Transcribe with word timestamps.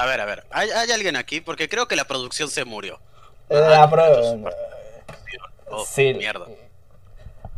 A 0.00 0.06
ver, 0.06 0.18
a 0.18 0.24
ver. 0.24 0.44
¿Hay, 0.50 0.70
hay 0.70 0.90
alguien 0.92 1.14
aquí? 1.16 1.42
Porque 1.42 1.68
creo 1.68 1.86
que 1.86 1.94
la 1.94 2.06
producción 2.06 2.48
se 2.48 2.64
murió. 2.64 2.98
La 3.50 3.82
Ah, 3.82 3.90
pro- 3.90 4.06
entonces, 4.06 4.54
Oh, 5.66 5.84
sí. 5.84 6.14
mierda. 6.14 6.46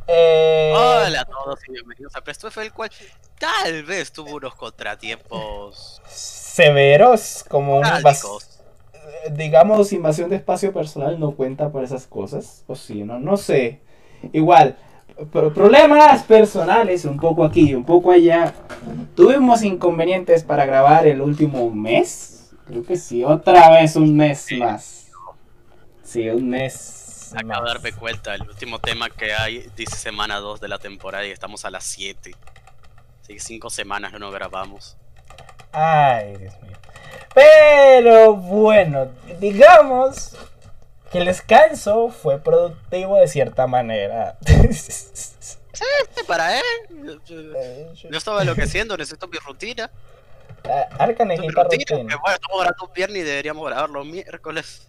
Eh, 0.09 0.73
Hola 0.75 1.21
a 1.21 1.25
todos 1.25 1.61
y 1.69 1.73
bienvenidos 1.73 2.17
a 2.17 2.21
Presto 2.21 2.49
F, 2.49 2.61
el 2.61 2.73
cual 2.73 2.91
tal 3.39 3.85
vez 3.85 4.13
tuvo 4.13 4.35
unos 4.35 4.57
contratiempos 4.57 6.03
severos, 6.09 7.45
como 7.49 7.77
un 7.79 7.85
invas- 7.85 8.01
trágicos. 8.03 8.61
digamos, 9.31 9.93
invasión 9.93 10.29
de 10.29 10.35
espacio 10.37 10.73
personal 10.73 11.21
no 11.21 11.37
cuenta 11.37 11.71
por 11.71 11.85
esas 11.85 12.09
cosas. 12.09 12.65
O 12.67 12.75
sí, 12.75 13.05
no, 13.05 13.21
no 13.21 13.37
sé. 13.37 13.83
Igual, 14.33 14.77
problemas 15.31 16.23
personales, 16.25 17.05
un 17.05 17.19
poco 17.19 17.45
aquí, 17.45 17.75
un 17.75 17.85
poco 17.85 18.13
allá. 18.13 18.53
Tuvimos 19.15 19.63
inconvenientes 19.63 20.45
para 20.45 20.67
grabar 20.67 21.07
el 21.07 21.21
último 21.21 21.71
mes. 21.71 22.51
Creo 22.67 22.85
que 22.85 22.97
sí, 22.97 23.25
otra 23.25 23.71
vez 23.71 23.97
un 23.97 24.17
mes 24.17 24.41
Sí. 24.41 24.57
más. 24.57 25.11
Sí, 26.03 26.29
un 26.29 26.49
mes. 26.51 27.33
Acabo 27.35 27.65
de 27.65 27.73
darme 27.73 27.93
cuenta, 27.93 28.35
el 28.35 28.43
último 28.43 28.79
tema 28.79 29.09
que 29.09 29.33
hay 29.33 29.67
dice 29.77 29.97
semana 29.97 30.37
2 30.39 30.61
de 30.61 30.69
la 30.69 30.79
temporada 30.79 31.27
y 31.27 31.31
estamos 31.31 31.65
a 31.65 31.71
las 31.71 31.85
7. 31.85 32.35
Así 33.23 33.35
que 33.35 33.41
5 33.41 33.71
semanas 33.71 34.13
no 34.13 34.19
nos 34.19 34.35
grabamos. 34.35 34.97
Ay, 35.73 36.37
Dios 36.37 36.55
mío. 36.61 36.77
Pero 37.35 38.35
bueno, 38.37 39.07
digamos 39.41 40.37
que 41.13 41.19
el 41.19 41.27
descanso 41.27 42.09
fue 42.09 42.41
productivo 42.41 43.17
de 43.19 43.29
cierta 43.29 43.67
manera. 43.67 44.39
Este 46.03 46.23
para 46.25 46.59
él. 46.59 47.21
Yo, 47.27 48.17
estaba 48.17 48.43
enloqueciendo, 48.43 48.97
necesito 48.97 49.27
mi 49.27 49.39
rutina. 49.39 49.91
Arca 50.97 51.25
Mi 51.25 51.31
necesita 51.35 51.65
rutina. 51.65 51.85
rutina. 51.89 52.09
que 52.09 52.21
bueno, 52.21 52.35
estamos 52.35 52.61
grabando 52.61 52.87
un 52.87 52.93
viernes 52.93 53.23
y 53.23 53.25
deberíamos 53.25 53.67
grabar 53.67 53.91
los 53.91 54.07
miércoles. 54.07 54.89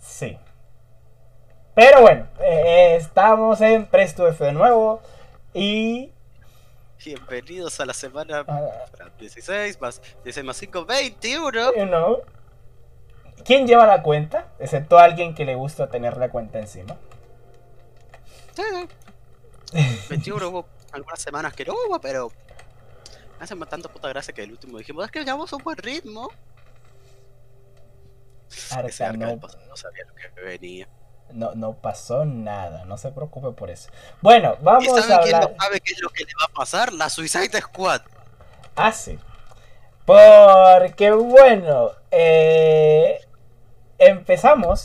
Sí. 0.00 0.36
Pero 1.74 2.00
bueno, 2.00 2.26
eh, 2.40 2.96
estamos 2.96 3.60
en 3.60 3.86
Presto 3.86 4.26
F 4.26 4.44
de 4.44 4.52
nuevo. 4.52 5.00
Y. 5.54 6.10
Bienvenidos 7.04 7.78
a 7.78 7.86
la 7.86 7.94
semana 7.94 8.44
ah, 8.48 8.70
16 9.20 9.80
más 9.80 10.02
16 10.24 10.44
más 10.44 10.56
5, 10.56 10.84
21. 10.84 11.74
you 11.76 11.86
know, 11.86 12.22
¿Quién 13.48 13.66
lleva 13.66 13.86
la 13.86 14.02
cuenta? 14.02 14.48
Excepto 14.58 14.98
alguien 14.98 15.34
que 15.34 15.46
le 15.46 15.54
gusta 15.54 15.88
tener 15.88 16.18
la 16.18 16.28
cuenta 16.28 16.58
encima. 16.58 16.98
21 20.10 20.48
hubo 20.50 20.68
algunas 20.92 21.18
semanas 21.18 21.54
que 21.54 21.64
no 21.64 21.72
hubo, 21.72 21.98
pero 21.98 22.30
me 23.38 23.44
hace 23.44 23.56
tanta 23.56 23.88
puta 23.88 24.10
gracia 24.10 24.34
que 24.34 24.42
el 24.42 24.50
último 24.50 24.76
dijimos, 24.76 25.06
es 25.06 25.10
que 25.10 25.24
llevamos 25.24 25.50
un 25.54 25.62
buen 25.62 25.78
ritmo. 25.78 26.30
Ese 28.84 29.04
Arca 29.04 29.28
del 29.28 29.36
no, 29.36 29.40
pasado 29.40 29.64
no 29.66 29.76
sabía 29.78 30.04
lo 30.06 30.14
que 30.14 30.40
venía. 30.42 30.86
no, 31.30 31.54
no 31.54 31.72
pasó 31.80 32.26
nada. 32.26 32.84
No 32.84 32.98
se 32.98 33.12
preocupe 33.12 33.52
por 33.52 33.70
eso. 33.70 33.88
Bueno, 34.20 34.58
¿Y 34.60 34.62
vamos 34.62 34.88
a 34.98 35.02
sabe 35.02 35.22
quién 35.22 35.36
hablar. 35.36 35.50
no 35.50 35.56
sabe 35.58 35.80
qué 35.80 35.94
es 35.94 36.02
lo 36.02 36.10
que 36.10 36.24
le 36.24 36.32
va 36.38 36.44
a 36.44 36.52
pasar? 36.54 36.92
La 36.92 37.08
Suicide 37.08 37.58
Squad. 37.62 38.02
Ah, 38.76 38.92
sí. 38.92 39.18
Porque 40.04 41.12
bueno, 41.12 41.92
eh, 42.10 43.20
empezamos 43.98 44.82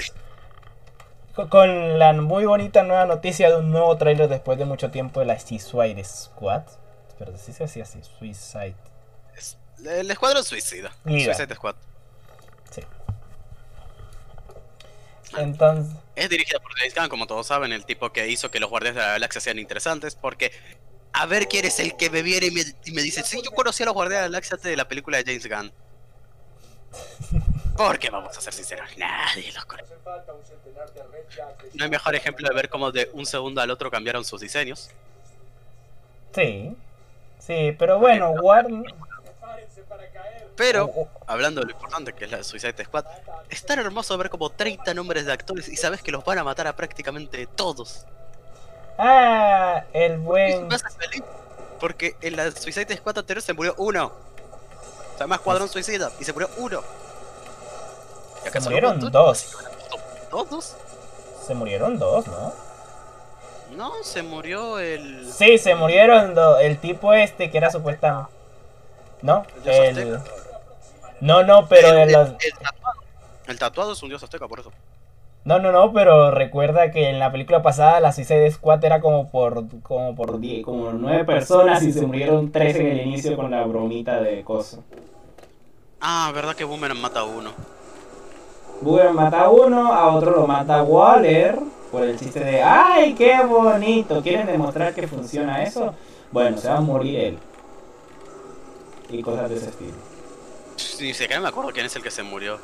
co- 1.36 1.50
con 1.50 2.00
la 2.00 2.14
muy 2.14 2.46
bonita 2.46 2.84
nueva 2.84 3.06
noticia 3.06 3.50
de 3.50 3.58
un 3.58 3.72
nuevo 3.72 3.96
tráiler 3.98 4.28
después 4.30 4.58
de 4.58 4.66
mucho 4.66 4.92
tiempo 4.92 5.20
de 5.20 5.26
la 5.28 5.40
Suicide 5.40 6.04
Squad. 6.04 6.64
Pero 7.20 7.38
sí 7.38 7.54
se 7.54 7.64
hacía 7.64 7.84
así, 7.84 8.00
Suicide. 8.20 8.76
Es- 9.38 9.58
el 9.86 10.10
escuadrón 10.10 10.44
suicida. 10.44 10.92
Mira. 11.04 11.34
Suicide 11.34 11.56
Squad. 11.56 11.76
Sí. 12.72 12.82
Entonces, 15.38 15.96
Es 16.16 16.30
dirigida 16.30 16.60
por 16.60 16.72
James 16.78 16.94
Gunn, 16.96 17.10
como 17.10 17.26
todos 17.28 17.48
saben, 17.48 17.72
el 17.72 17.86
tipo 17.86 18.12
que 18.12 18.28
hizo 18.30 18.52
que 18.52 18.60
los 18.60 18.70
Guardianes 18.70 18.96
de 18.98 19.02
la 19.02 19.14
Galaxia 19.14 19.42
sean 19.42 19.58
interesantes, 19.58 20.16
porque 20.16 20.52
a 21.12 21.26
ver 21.26 21.48
quién 21.48 21.66
es 21.66 21.80
el 21.80 21.96
que 21.98 22.10
me 22.12 22.22
viene 22.22 22.48
y 22.48 22.52
me, 22.52 22.62
y 22.86 22.92
me 22.92 23.02
dice, 23.02 23.24
sí, 23.24 23.42
yo 23.44 23.52
conocí 23.52 23.82
a 23.84 23.88
los 23.88 23.96
Guardianes 23.96 24.26
de 24.26 24.30
la 24.30 24.34
Galaxia 24.34 24.56
antes 24.56 24.70
de 24.70 24.78
la 24.78 24.88
película 24.88 25.18
de 25.18 25.24
James 25.26 25.48
Gunn. 25.50 25.74
Porque 27.76 28.10
vamos 28.10 28.38
a 28.38 28.42
ser 28.42 28.54
sinceros, 28.54 28.90
nadie 28.98 29.52
los 29.52 29.66
conoce. 29.66 29.94
No 31.74 31.84
hay 31.86 31.90
mejor 31.90 32.16
ejemplo 32.16 32.48
de 32.48 32.56
ver 32.56 32.70
cómo 32.70 32.92
de 32.92 33.10
un 33.14 33.26
segundo 33.26 33.62
al 33.62 33.72
otro 33.72 33.90
cambiaron 33.90 34.24
sus 34.24 34.42
diseños. 34.42 34.90
sí. 36.34 36.76
Sí, 37.40 37.76
pero 37.78 38.00
bueno, 38.00 38.32
Warner. 38.32 38.94
Pero, 40.56 40.86
Oh, 40.86 41.02
oh, 41.02 41.10
hablando 41.28 41.60
de 41.60 41.68
lo 41.68 41.74
importante 41.74 42.14
que 42.14 42.24
es 42.24 42.32
la 42.32 42.42
Suicide 42.42 42.86
Squad, 42.86 43.06
es 43.50 43.66
tan 43.66 43.80
hermoso 43.80 44.18
ver 44.18 44.30
como 44.30 44.50
30 44.50 44.94
nombres 44.94 45.26
de 45.26 45.34
actores 45.34 45.68
y 45.68 45.76
sabes 45.76 46.02
que 46.02 46.12
los 46.12 46.24
van 46.24 46.38
a 46.38 46.44
matar 46.46 46.68
a 46.68 46.76
prácticamente 46.76 47.46
todos. 47.48 48.06
Ah, 48.98 49.84
el 49.92 50.20
buen. 50.20 50.70
feliz, 50.70 51.24
porque 51.82 52.16
en 52.22 52.38
la 52.38 52.52
Suicide 52.52 52.96
Squad 52.96 53.18
anterior 53.18 53.42
se 53.42 53.52
murió 53.52 53.76
uno. 53.78 54.14
O 55.14 55.18
sea, 55.18 55.28
más 55.28 55.40
Escuadrón 55.40 55.68
Suicida 55.68 56.12
y 56.20 56.24
se 56.24 56.32
murió 56.32 56.50
uno. 56.58 56.82
Se 58.52 58.60
murieron 58.60 58.98
hubo 59.00 59.10
dos. 59.10 59.56
¿Todos? 60.30 60.76
Se 61.46 61.54
murieron 61.54 62.00
dos, 62.00 62.28
¿no? 62.28 62.54
No, 63.76 63.92
se 64.04 64.22
murió 64.24 64.80
el. 64.80 65.32
Sí, 65.32 65.58
se 65.58 65.76
murieron 65.76 66.36
dos. 66.36 66.60
El 66.62 66.78
tipo 66.80 67.14
este 67.14 67.50
que 67.50 67.58
era 67.58 67.70
supuestamente. 67.72 68.30
¿No? 69.22 69.46
El 69.66 69.98
El... 69.98 70.20
No, 71.22 71.44
no, 71.44 71.68
pero 71.68 71.88
el, 71.98 72.12
los... 72.12 72.30
el- 72.30 72.36
el 72.42 72.54
tatuado. 72.62 73.00
El 73.48 73.60
tatuado 73.60 73.94
es 73.94 74.04
un 74.04 74.10
dios 74.10 74.24
azteca, 74.24 74.48
por 74.48 74.60
eso. 74.60 74.72
No, 75.46 75.60
no, 75.60 75.72
no, 75.74 75.92
pero 75.92 76.32
recuerda 76.32 76.92
que 76.92 77.10
en 77.10 77.20
la 77.20 77.32
película 77.32 77.62
pasada 77.62 78.00
la 78.00 78.14
Suicide 78.14 78.50
Squad 78.52 78.84
era 78.86 79.02
como 79.02 79.30
por 79.30 79.66
como 79.82 80.16
por 80.16 80.40
10, 80.40 80.64
como 80.64 80.92
nueve 80.94 81.26
personas 81.26 81.84
y 81.84 81.92
se 81.92 82.06
murieron 82.06 82.50
tres 82.52 82.78
en 82.78 82.88
el 82.88 83.02
inicio 83.02 83.36
con 83.36 83.52
la 83.52 83.64
bromita 83.66 84.22
de 84.22 84.42
cosa. 84.44 84.78
Ah, 86.00 86.32
verdad 86.34 86.56
que 86.56 86.64
Boomerang 86.64 87.00
mata 87.00 87.22
a 87.22 87.24
uno. 87.26 87.52
Boomer 88.84 89.14
mata 89.14 89.42
a 89.42 89.50
uno, 89.50 89.94
a 89.94 90.14
otro 90.16 90.32
lo 90.32 90.48
mata 90.48 90.84
Waller 90.84 91.58
por 91.92 92.04
el 92.04 92.18
chiste 92.20 92.40
de 92.40 92.62
¡Ay, 92.62 93.14
qué 93.14 93.40
bonito! 93.46 94.22
¿Quieren 94.22 94.48
demostrar 94.48 94.94
que 94.94 95.08
funciona 95.08 95.64
eso? 95.64 95.94
Bueno, 96.32 96.58
se 96.58 96.68
va 96.68 96.78
a 96.78 96.82
morir 96.82 97.20
él. 97.20 97.38
Y 99.10 99.22
cosas 99.22 99.50
de 99.50 99.56
ese 99.58 99.70
estilo. 99.70 99.94
Ni 101.00 101.14
siquiera 101.14 101.42
me 101.42 101.50
acuerdo 101.50 101.72
quién 101.72 101.86
es 101.86 101.96
el 101.96 102.02
que 102.02 102.12
se 102.12 102.24
murió. 102.24 102.60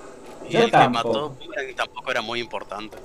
Y 0.48 0.54
Yo 0.54 0.60
el 0.62 0.72
tampoco. 0.72 1.36
que 1.40 1.48
mató 1.48 1.76
tampoco 1.76 2.12
era 2.12 2.22
muy 2.22 2.40
importante. 2.40 2.98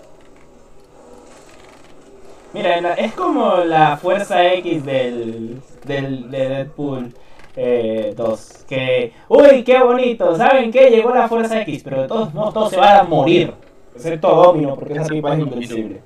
Mira, 2.52 2.94
es 2.94 3.12
como 3.14 3.56
la 3.58 3.96
fuerza 3.96 4.52
X 4.54 4.84
del, 4.84 5.60
del 5.84 6.30
de 6.30 6.48
Deadpool 6.48 7.12
eh, 7.56 8.14
2. 8.16 8.64
Que, 8.68 9.12
uy, 9.28 9.62
qué 9.64 9.82
bonito, 9.82 10.36
¿saben 10.36 10.70
qué? 10.70 10.90
Llegó 10.90 11.14
la 11.14 11.28
fuerza 11.28 11.60
X, 11.62 11.82
pero 11.82 12.02
de 12.02 12.08
todos 12.08 12.32
modos 12.34 12.54
todos 12.54 12.70
se 12.70 12.76
van 12.76 12.96
a 12.98 13.02
morir. 13.04 13.52
Excepto 13.94 14.28
Domino, 14.28 14.74
porque 14.74 14.94
esa 14.94 15.04
tipa 15.04 15.34
es 15.34 15.38
invencible. 15.40 16.02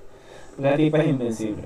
Esa 0.58 0.76
tipa 0.76 0.98
es 0.98 1.06
invencible. 1.08 1.62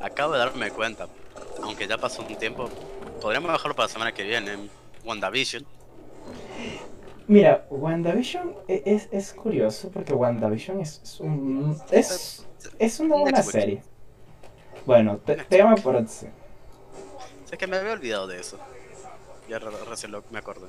Acabo 0.00 0.32
de 0.32 0.38
darme 0.38 0.70
cuenta, 0.70 1.08
aunque 1.62 1.86
ya 1.86 1.98
pasó 1.98 2.22
un 2.22 2.34
tiempo, 2.36 2.68
podríamos 3.20 3.52
dejarlo 3.52 3.74
para 3.74 3.86
la 3.86 3.92
semana 3.92 4.12
que 4.12 4.24
viene. 4.24 4.68
WandaVision. 5.04 5.64
Mira, 7.28 7.66
WandaVision 7.70 8.54
e- 8.68 8.82
es, 8.84 9.08
es 9.12 9.32
curioso 9.32 9.90
porque 9.90 10.12
WandaVision 10.12 10.80
es, 10.80 11.00
es, 11.02 11.20
un, 11.20 11.76
es, 11.90 12.46
es 12.78 13.00
una 13.00 13.16
buena 13.16 13.42
serie. 13.42 13.82
Bueno, 14.86 15.18
te- 15.24 15.36
tema 15.36 15.74
por 15.76 16.06
sí. 16.08 16.26
Es 17.50 17.58
que 17.58 17.66
me 17.66 17.76
había 17.76 17.92
olvidado 17.92 18.26
de 18.26 18.40
eso. 18.40 18.58
Ya 19.48 19.58
re- 19.58 19.70
recién 19.88 20.12
lo, 20.12 20.24
me 20.30 20.38
acordé. 20.38 20.66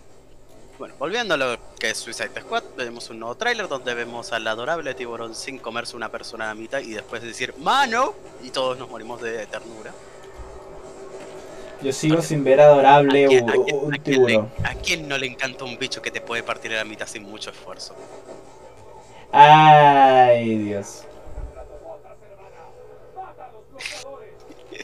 Bueno, 0.79 0.95
volviendo 0.99 1.35
a 1.35 1.37
lo 1.37 1.57
que 1.79 1.91
es 1.91 1.97
Suicide 1.97 2.41
Squad, 2.41 2.63
vemos 2.75 3.09
un 3.09 3.19
nuevo 3.19 3.35
tráiler 3.35 3.67
donde 3.67 3.93
vemos 3.93 4.33
al 4.33 4.45
adorable 4.47 4.93
tiburón 4.95 5.35
sin 5.35 5.59
comerse 5.59 5.95
una 5.95 6.09
persona 6.09 6.45
a 6.45 6.47
la 6.49 6.55
mitad 6.55 6.79
y 6.79 6.91
después 6.93 7.21
decir 7.21 7.53
¡Mano! 7.59 8.13
Y 8.43 8.49
todos 8.49 8.77
nos 8.77 8.89
morimos 8.89 9.21
de 9.21 9.45
ternura. 9.45 9.91
Yo 11.81 11.91
sigo 11.93 12.21
sin 12.21 12.43
ver 12.43 12.59
adorable 12.61 13.25
¿A 13.25 13.27
quién, 13.27 13.43
un, 13.43 13.49
a 13.49 13.53
quién- 13.53 13.77
un 13.83 13.93
a 13.93 13.97
quién 13.99 14.21
le- 14.25 14.27
tiburón. 14.33 14.51
a 14.63 14.73
quién 14.75 15.07
no 15.07 15.17
le 15.17 15.27
encanta 15.27 15.63
un 15.63 15.77
bicho 15.77 16.01
que 16.01 16.11
te 16.11 16.21
puede 16.21 16.41
partir 16.43 16.73
a 16.73 16.77
la 16.77 16.85
mitad 16.85 17.07
sin 17.07 17.23
mucho 17.23 17.51
esfuerzo? 17.51 17.93
Ay, 19.31 20.57
Dios. 20.57 21.03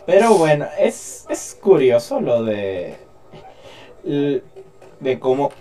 Pero 0.05 0.35
bueno, 0.37 0.67
es, 0.77 1.25
es 1.29 1.57
curioso 1.61 2.19
lo 2.19 2.43
de. 2.43 2.97
de 4.03 5.19
cómo. 5.19 5.51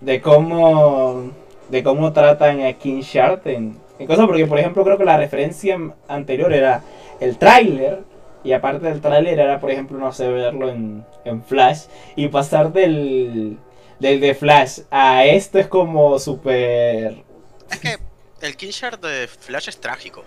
de 0.00 0.20
cómo. 0.20 1.30
de 1.68 1.82
cómo 1.82 2.12
tratan 2.12 2.62
a 2.62 2.72
King 2.74 3.02
en, 3.44 3.80
en 3.98 4.06
cosas, 4.06 4.26
porque 4.26 4.46
por 4.46 4.58
ejemplo 4.58 4.84
creo 4.84 4.98
que 4.98 5.04
la 5.04 5.16
referencia 5.16 5.78
anterior 6.08 6.52
era 6.52 6.82
el 7.20 7.38
tráiler 7.38 8.04
Y 8.42 8.52
aparte 8.52 8.86
del 8.86 9.00
tráiler 9.00 9.38
era, 9.40 9.60
por 9.60 9.70
ejemplo, 9.70 9.98
no 9.98 10.12
sé, 10.12 10.28
verlo 10.28 10.68
en, 10.70 11.06
en 11.24 11.42
Flash. 11.44 11.86
Y 12.16 12.28
pasar 12.28 12.72
del, 12.72 13.58
del 13.98 14.20
de 14.20 14.34
Flash 14.34 14.80
a 14.90 15.24
esto 15.24 15.58
es 15.58 15.68
como 15.68 16.18
súper... 16.18 17.24
Es 17.70 17.80
que 17.80 17.98
el 18.40 18.56
Kingshard 18.56 19.00
de 19.00 19.28
Flash 19.28 19.68
es 19.68 19.80
trágico. 19.80 20.24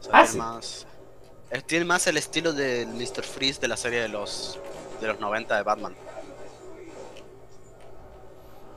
O 0.00 0.02
sea, 0.02 0.20
Ah, 0.20 0.26
sí. 0.26 0.38
más, 0.38 0.86
tiene 1.62 1.84
más 1.84 2.06
el 2.06 2.16
estilo 2.16 2.52
del 2.52 2.88
Mr. 2.88 3.22
Freeze 3.22 3.60
de 3.60 3.68
la 3.68 3.76
serie 3.76 4.00
de 4.00 4.08
los 4.08 4.58
de 5.00 5.08
los 5.08 5.20
90 5.20 5.56
de 5.56 5.62
Batman. 5.62 5.94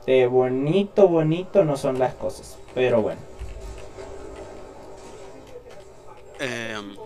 De 0.06 0.26
bonito, 0.26 1.08
bonito 1.08 1.64
no 1.64 1.76
son 1.76 1.98
las 1.98 2.14
cosas. 2.14 2.56
Pero 2.74 3.02
bueno. 3.02 3.20
Em, 6.40 6.96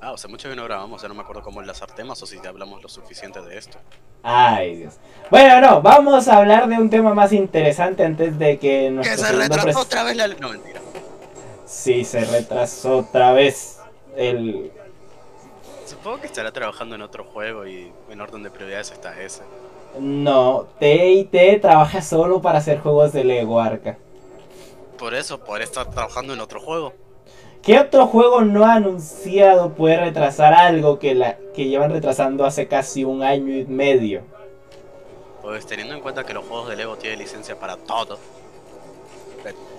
ah, 0.00 0.12
o 0.12 0.16
sea, 0.16 0.30
mucho 0.30 0.48
que 0.48 0.56
no 0.56 0.64
grabamos, 0.64 1.02
ya 1.02 1.08
no 1.08 1.14
me 1.14 1.20
acuerdo 1.20 1.42
cómo 1.42 1.60
enlazar 1.60 1.92
temas 1.92 2.22
o 2.22 2.26
si 2.26 2.40
ya 2.42 2.48
hablamos 2.48 2.82
lo 2.82 2.88
suficiente 2.88 3.40
de 3.42 3.58
esto. 3.58 3.78
Ay, 4.22 4.76
Dios. 4.76 4.94
Bueno, 5.30 5.60
no, 5.60 5.82
vamos 5.82 6.28
a 6.28 6.38
hablar 6.38 6.68
de 6.68 6.76
un 6.76 6.90
tema 6.90 7.14
más 7.14 7.32
interesante 7.32 8.04
antes 8.04 8.38
de 8.38 8.58
que 8.58 8.84
Que 8.84 8.90
nuestro 8.90 9.26
se 9.26 9.32
retrasó 9.32 9.80
otra 9.80 10.02
vez 10.04 10.16
la... 10.16 10.28
No, 10.28 10.50
mentira. 10.50 10.80
Sí, 11.66 12.04
se 12.04 12.24
retrasó 12.24 12.98
otra 12.98 13.32
vez 13.32 13.79
el... 14.16 14.72
Supongo 15.86 16.20
que 16.20 16.26
estará 16.26 16.52
trabajando 16.52 16.94
en 16.94 17.02
otro 17.02 17.24
juego 17.24 17.66
y 17.66 17.92
en 18.08 18.20
orden 18.20 18.42
de 18.42 18.50
prioridades 18.50 18.92
está 18.92 19.20
ese. 19.20 19.42
No, 19.98 20.68
T&T 20.78 21.58
trabaja 21.60 22.00
solo 22.00 22.40
para 22.40 22.58
hacer 22.58 22.78
juegos 22.80 23.12
de 23.12 23.24
Lego 23.24 23.60
Arca. 23.60 23.98
Por 24.98 25.14
eso, 25.14 25.42
por 25.42 25.62
estar 25.62 25.90
trabajando 25.90 26.32
en 26.32 26.40
otro 26.40 26.60
juego. 26.60 26.92
¿Qué 27.62 27.78
otro 27.78 28.06
juego 28.06 28.42
no 28.42 28.64
ha 28.64 28.74
anunciado 28.74 29.74
puede 29.74 29.98
retrasar 29.98 30.54
algo 30.54 30.98
que, 30.98 31.14
la, 31.14 31.36
que 31.54 31.68
llevan 31.68 31.90
retrasando 31.90 32.44
hace 32.44 32.68
casi 32.68 33.04
un 33.04 33.22
año 33.22 33.54
y 33.54 33.64
medio? 33.66 34.22
Pues 35.42 35.66
teniendo 35.66 35.94
en 35.94 36.00
cuenta 36.00 36.24
que 36.24 36.34
los 36.34 36.44
juegos 36.44 36.68
de 36.68 36.76
Lego 36.76 36.96
tienen 36.96 37.18
licencia 37.18 37.58
para 37.58 37.76
todo. 37.76 38.18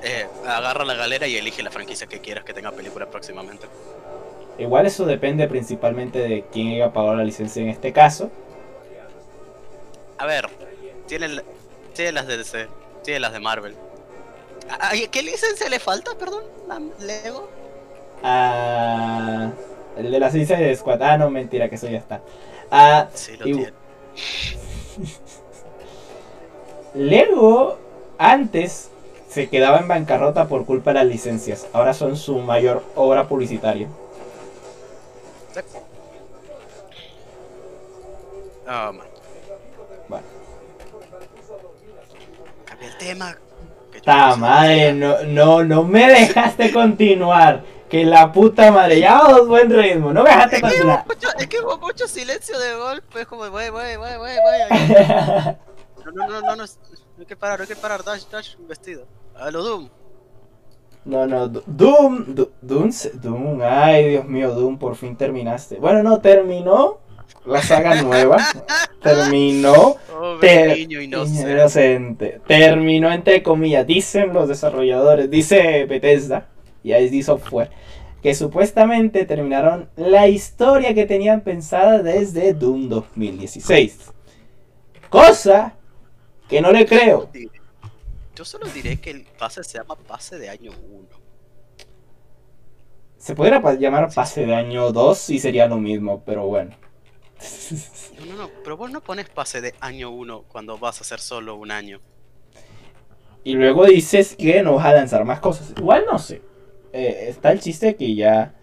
eh, 0.04 0.28
agarra 0.46 0.84
la 0.86 0.94
galera 0.96 1.28
y 1.28 1.38
elige 1.38 1.64
la 1.64 1.72
franquicia 1.72 2.08
que 2.08 2.20
quieras 2.20 2.44
que 2.44 2.54
tenga 2.54 2.72
película 2.72 3.10
próximamente. 3.10 3.68
Igual 4.58 4.86
eso 4.86 5.06
depende 5.06 5.48
principalmente 5.48 6.20
de 6.20 6.46
quién 6.52 6.74
haya 6.74 6.92
pagado 6.94 7.16
la 7.16 7.24
licencia 7.24 7.62
en 7.62 7.70
este 7.70 7.94
caso. 7.94 8.30
A 10.18 10.26
ver, 10.26 10.48
tiene, 11.08 11.42
tiene 11.94 12.12
las 12.12 12.28
de 12.28 12.38
DC, 12.38 12.68
tiene 13.04 13.20
las 13.22 13.34
de 13.34 13.40
Marvel. 13.40 13.76
Ay, 14.80 15.08
¿Qué 15.08 15.24
licencia 15.24 15.68
le 15.68 15.80
falta, 15.80 16.12
perdón? 16.18 16.44
¿A 16.70 16.80
Lego? 17.04 17.50
Ah, 18.24 19.50
el 19.98 20.12
de 20.12 20.20
la 20.20 20.30
Suicide 20.32 20.76
Squad. 20.76 21.02
Ah, 21.02 21.18
no, 21.18 21.30
mentira, 21.32 21.68
que 21.70 21.76
eso 21.76 21.88
ya 21.90 21.98
está. 21.98 22.22
Ah, 22.70 23.08
Sí, 23.14 23.36
lo 23.38 23.48
Y- 23.48 23.54
tiene. 23.54 23.74
Lego 26.94 27.78
antes 28.18 28.90
se 29.30 29.50
quedaba 29.50 29.80
en 29.80 29.88
bancarrota 29.88 30.48
por 30.48 30.66
culpa 30.66 30.92
de 30.92 30.96
las 31.00 31.08
licencias. 31.08 31.68
Ahora 31.74 31.94
son 31.94 32.18
su 32.18 32.40
mayor 32.40 32.84
obra 32.96 33.28
publicitaria. 33.28 33.88
Ah, 38.68 38.92
man. 38.94 39.08
Bueno. 40.08 40.26
Cambia 42.66 42.88
el 42.88 42.98
tema. 42.98 43.38
que 43.92 44.02
Ta 44.02 44.36
madre, 44.36 44.94
no, 44.94 45.24
no, 45.24 45.64
no 45.64 45.84
me 45.84 46.08
dejaste 46.08 46.72
continuar. 46.72 47.64
Que 47.90 48.06
la 48.06 48.32
puta 48.32 48.72
madre, 48.72 49.02
ya 49.02 49.16
vamos 49.18 49.48
buen 49.50 49.70
ritmo, 49.70 50.14
no 50.14 50.24
me 50.24 50.30
dejaste 50.30 50.56
Es 50.56 50.62
que, 50.62 50.68
hubo 50.68 50.72
continuar. 50.72 51.06
mucho, 51.08 51.28
es 51.38 51.48
que 51.48 51.60
hubo 51.60 51.78
mucho 51.78 52.08
silencio 52.08 52.58
de 52.58 52.76
golpe, 52.76 53.22
es 53.22 53.28
como, 53.28 53.42
wey, 53.44 53.70
wey, 53.70 53.98
wey, 53.98 54.18
wey, 54.18 54.38
wey. 54.46 55.58
No, 56.06 56.12
no, 56.14 56.28
no, 56.28 56.42
no, 56.42 56.56
no, 56.56 56.64
hay 57.20 57.26
que 57.26 57.36
parar, 57.36 57.60
no 57.60 57.64
hay 57.64 57.68
que 57.68 57.76
parar, 57.76 58.02
dash, 58.04 58.24
dash, 58.32 58.56
un 58.58 58.68
vestido. 58.70 59.06
A 59.36 59.52
lo 59.52 59.62
Doom. 59.62 59.90
No, 61.04 61.28
no, 61.28 61.50
Doom, 61.50 62.34
Doom, 62.62 62.92
Doom, 63.14 63.62
ay 63.62 64.10
Dios 64.12 64.26
mío, 64.26 64.52
Doom, 64.52 64.78
por 64.78 64.96
fin 64.96 65.18
terminaste. 65.18 65.76
Bueno, 65.76 66.02
no, 66.02 66.22
terminó 66.22 67.00
la 67.46 67.62
saga 67.62 68.02
nueva, 68.02 68.38
terminó 69.02 69.96
niño 70.42 71.02
inocente. 71.02 71.52
inocente, 71.52 72.42
terminó 72.48 73.12
entre 73.12 73.42
comillas, 73.44 73.86
dicen 73.88 74.34
los 74.34 74.48
desarrolladores, 74.48 75.30
dice 75.30 75.86
Bethesda 75.86 76.48
y 76.84 76.94
ID 76.94 77.24
Software, 77.24 77.70
que 78.22 78.36
supuestamente 78.36 79.26
terminaron 79.26 79.90
la 79.96 80.28
historia 80.28 80.94
que 80.94 81.06
tenían 81.06 81.42
pensada 81.42 82.04
desde 82.04 82.54
Doom 82.54 82.90
2016. 82.90 84.12
Cosa 85.10 85.76
que 86.48 86.62
no 86.62 86.72
le 86.72 86.86
creo. 86.86 87.30
Yo 88.36 88.46
solo 88.46 88.68
diré 88.68 88.98
que 89.00 89.12
el 89.12 89.26
pase 89.38 89.64
se 89.64 89.78
llama 89.78 89.96
pase 89.96 90.38
de 90.38 90.50
año 90.50 90.72
1. 90.92 91.08
Se 93.18 93.36
pa- 93.36 93.74
llamar 93.76 94.12
pase 94.14 94.46
de 94.46 94.56
año 94.56 94.92
2 94.92 95.30
y 95.32 95.40
sería 95.40 95.68
lo 95.68 95.78
mismo, 95.78 96.24
pero 96.26 96.48
bueno. 96.48 96.72
No, 98.20 98.26
no, 98.26 98.36
no, 98.36 98.50
pero 98.64 98.78
vos 98.78 98.92
no 98.92 99.02
pones 99.02 99.30
pase 99.30 99.62
de 99.62 99.74
año 99.80 100.12
1 100.12 100.44
cuando 100.48 100.78
vas 100.78 101.00
a 101.00 101.02
hacer 101.02 101.20
solo 101.20 101.56
un 101.56 101.72
año. 101.72 102.00
Y 103.44 103.54
luego 103.54 103.86
dices 103.86 104.36
que 104.36 104.62
no 104.62 104.76
vas 104.76 104.86
a 104.86 104.94
lanzar 104.94 105.26
más 105.26 105.40
cosas. 105.40 105.74
Igual 105.78 106.06
no 106.12 106.20
sé. 106.20 106.42
Eh, 106.94 107.26
está 107.30 107.52
el 107.52 107.60
chiste 107.60 107.96
que 107.96 108.14
ya. 108.16 108.54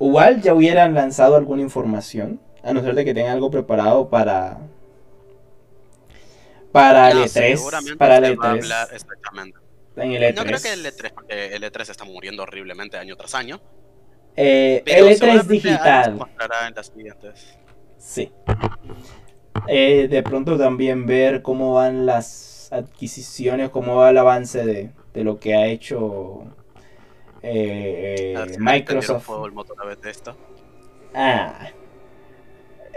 Igual 0.00 0.42
ya 0.42 0.54
hubieran 0.54 0.94
lanzado 0.94 1.36
alguna 1.36 1.62
información. 1.62 2.40
A 2.62 2.72
no 2.72 2.82
ser 2.82 2.94
de 2.96 3.04
que 3.04 3.14
tengan 3.14 3.32
algo 3.34 3.50
preparado 3.50 4.08
para. 4.10 4.58
Para 6.72 7.10
el 7.10 7.18
No, 7.18 7.24
E3. 7.24 7.56
seguramente 7.56 7.96
Para 7.96 8.18
el 8.18 8.24
se 8.24 8.36
va 8.36 8.50
a 8.50 8.54
E3. 8.54 8.58
hablar 8.62 8.88
exactamente. 8.92 9.58
En 9.96 10.12
el 10.12 10.22
E3. 10.22 10.34
No 10.34 10.44
creo 10.44 10.60
que 10.60 10.72
el 10.72 10.84
E3, 10.84 11.12
porque 11.14 11.46
el 11.54 11.62
E3 11.62 11.90
está 11.90 12.04
muriendo 12.04 12.42
horriblemente 12.42 12.98
año 12.98 13.16
tras 13.16 13.34
año. 13.34 13.60
Eh, 14.34 14.82
el 14.84 15.06
E3 15.08 15.14
seguramente 15.14 15.30
algo 15.30 15.42
se 15.44 15.52
digital. 15.52 16.18
en 16.68 16.74
las 16.74 16.86
siguientes. 16.88 17.55
Sí. 18.06 18.32
Eh, 19.66 20.06
de 20.08 20.22
pronto 20.22 20.56
también 20.56 21.06
ver 21.06 21.42
cómo 21.42 21.74
van 21.74 22.06
las 22.06 22.68
adquisiciones, 22.72 23.70
cómo 23.70 23.96
va 23.96 24.10
el 24.10 24.18
avance 24.18 24.64
de, 24.64 24.92
de 25.12 25.24
lo 25.24 25.40
que 25.40 25.54
ha 25.56 25.66
hecho 25.66 26.44
eh, 27.42 28.34
A 28.36 28.44
eh, 28.44 28.46
ver 28.46 28.50
si 28.54 28.64
le 28.64 28.82
prendieron 28.82 29.20
Microsoft. 29.20 29.28
el 29.46 29.52
motor 29.52 29.76
a 29.82 29.86
Bethesda. 29.86 30.36
Ah. 31.14 31.68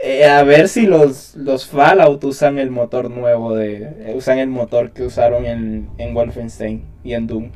Eh, 0.03 0.25
a 0.25 0.43
ver 0.43 0.69
si 0.69 0.85
los, 0.85 1.35
los 1.35 1.67
Fallout 1.67 2.23
usan 2.23 2.59
el 2.59 2.69
motor 2.71 3.09
nuevo 3.09 3.55
de. 3.55 3.77
eh, 4.11 4.13
usan 4.15 4.37
el 4.39 4.49
motor 4.49 4.91
que 4.91 5.03
usaron 5.03 5.45
en, 5.45 5.89
en 5.97 6.13
Wolfenstein 6.13 6.85
y 7.03 7.13
en 7.13 7.27
Doom. 7.27 7.51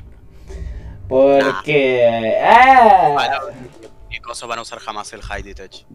Porque. 1.08 2.38
ah, 2.44 3.12
Bueno, 3.14 3.38
y 4.10 4.20
cosas 4.20 4.50
van 4.50 4.60
a 4.60 4.62
usar 4.64 4.80
jamás 4.80 5.14
el 5.14 5.22
High 5.22 5.44
Detach. 5.44 5.86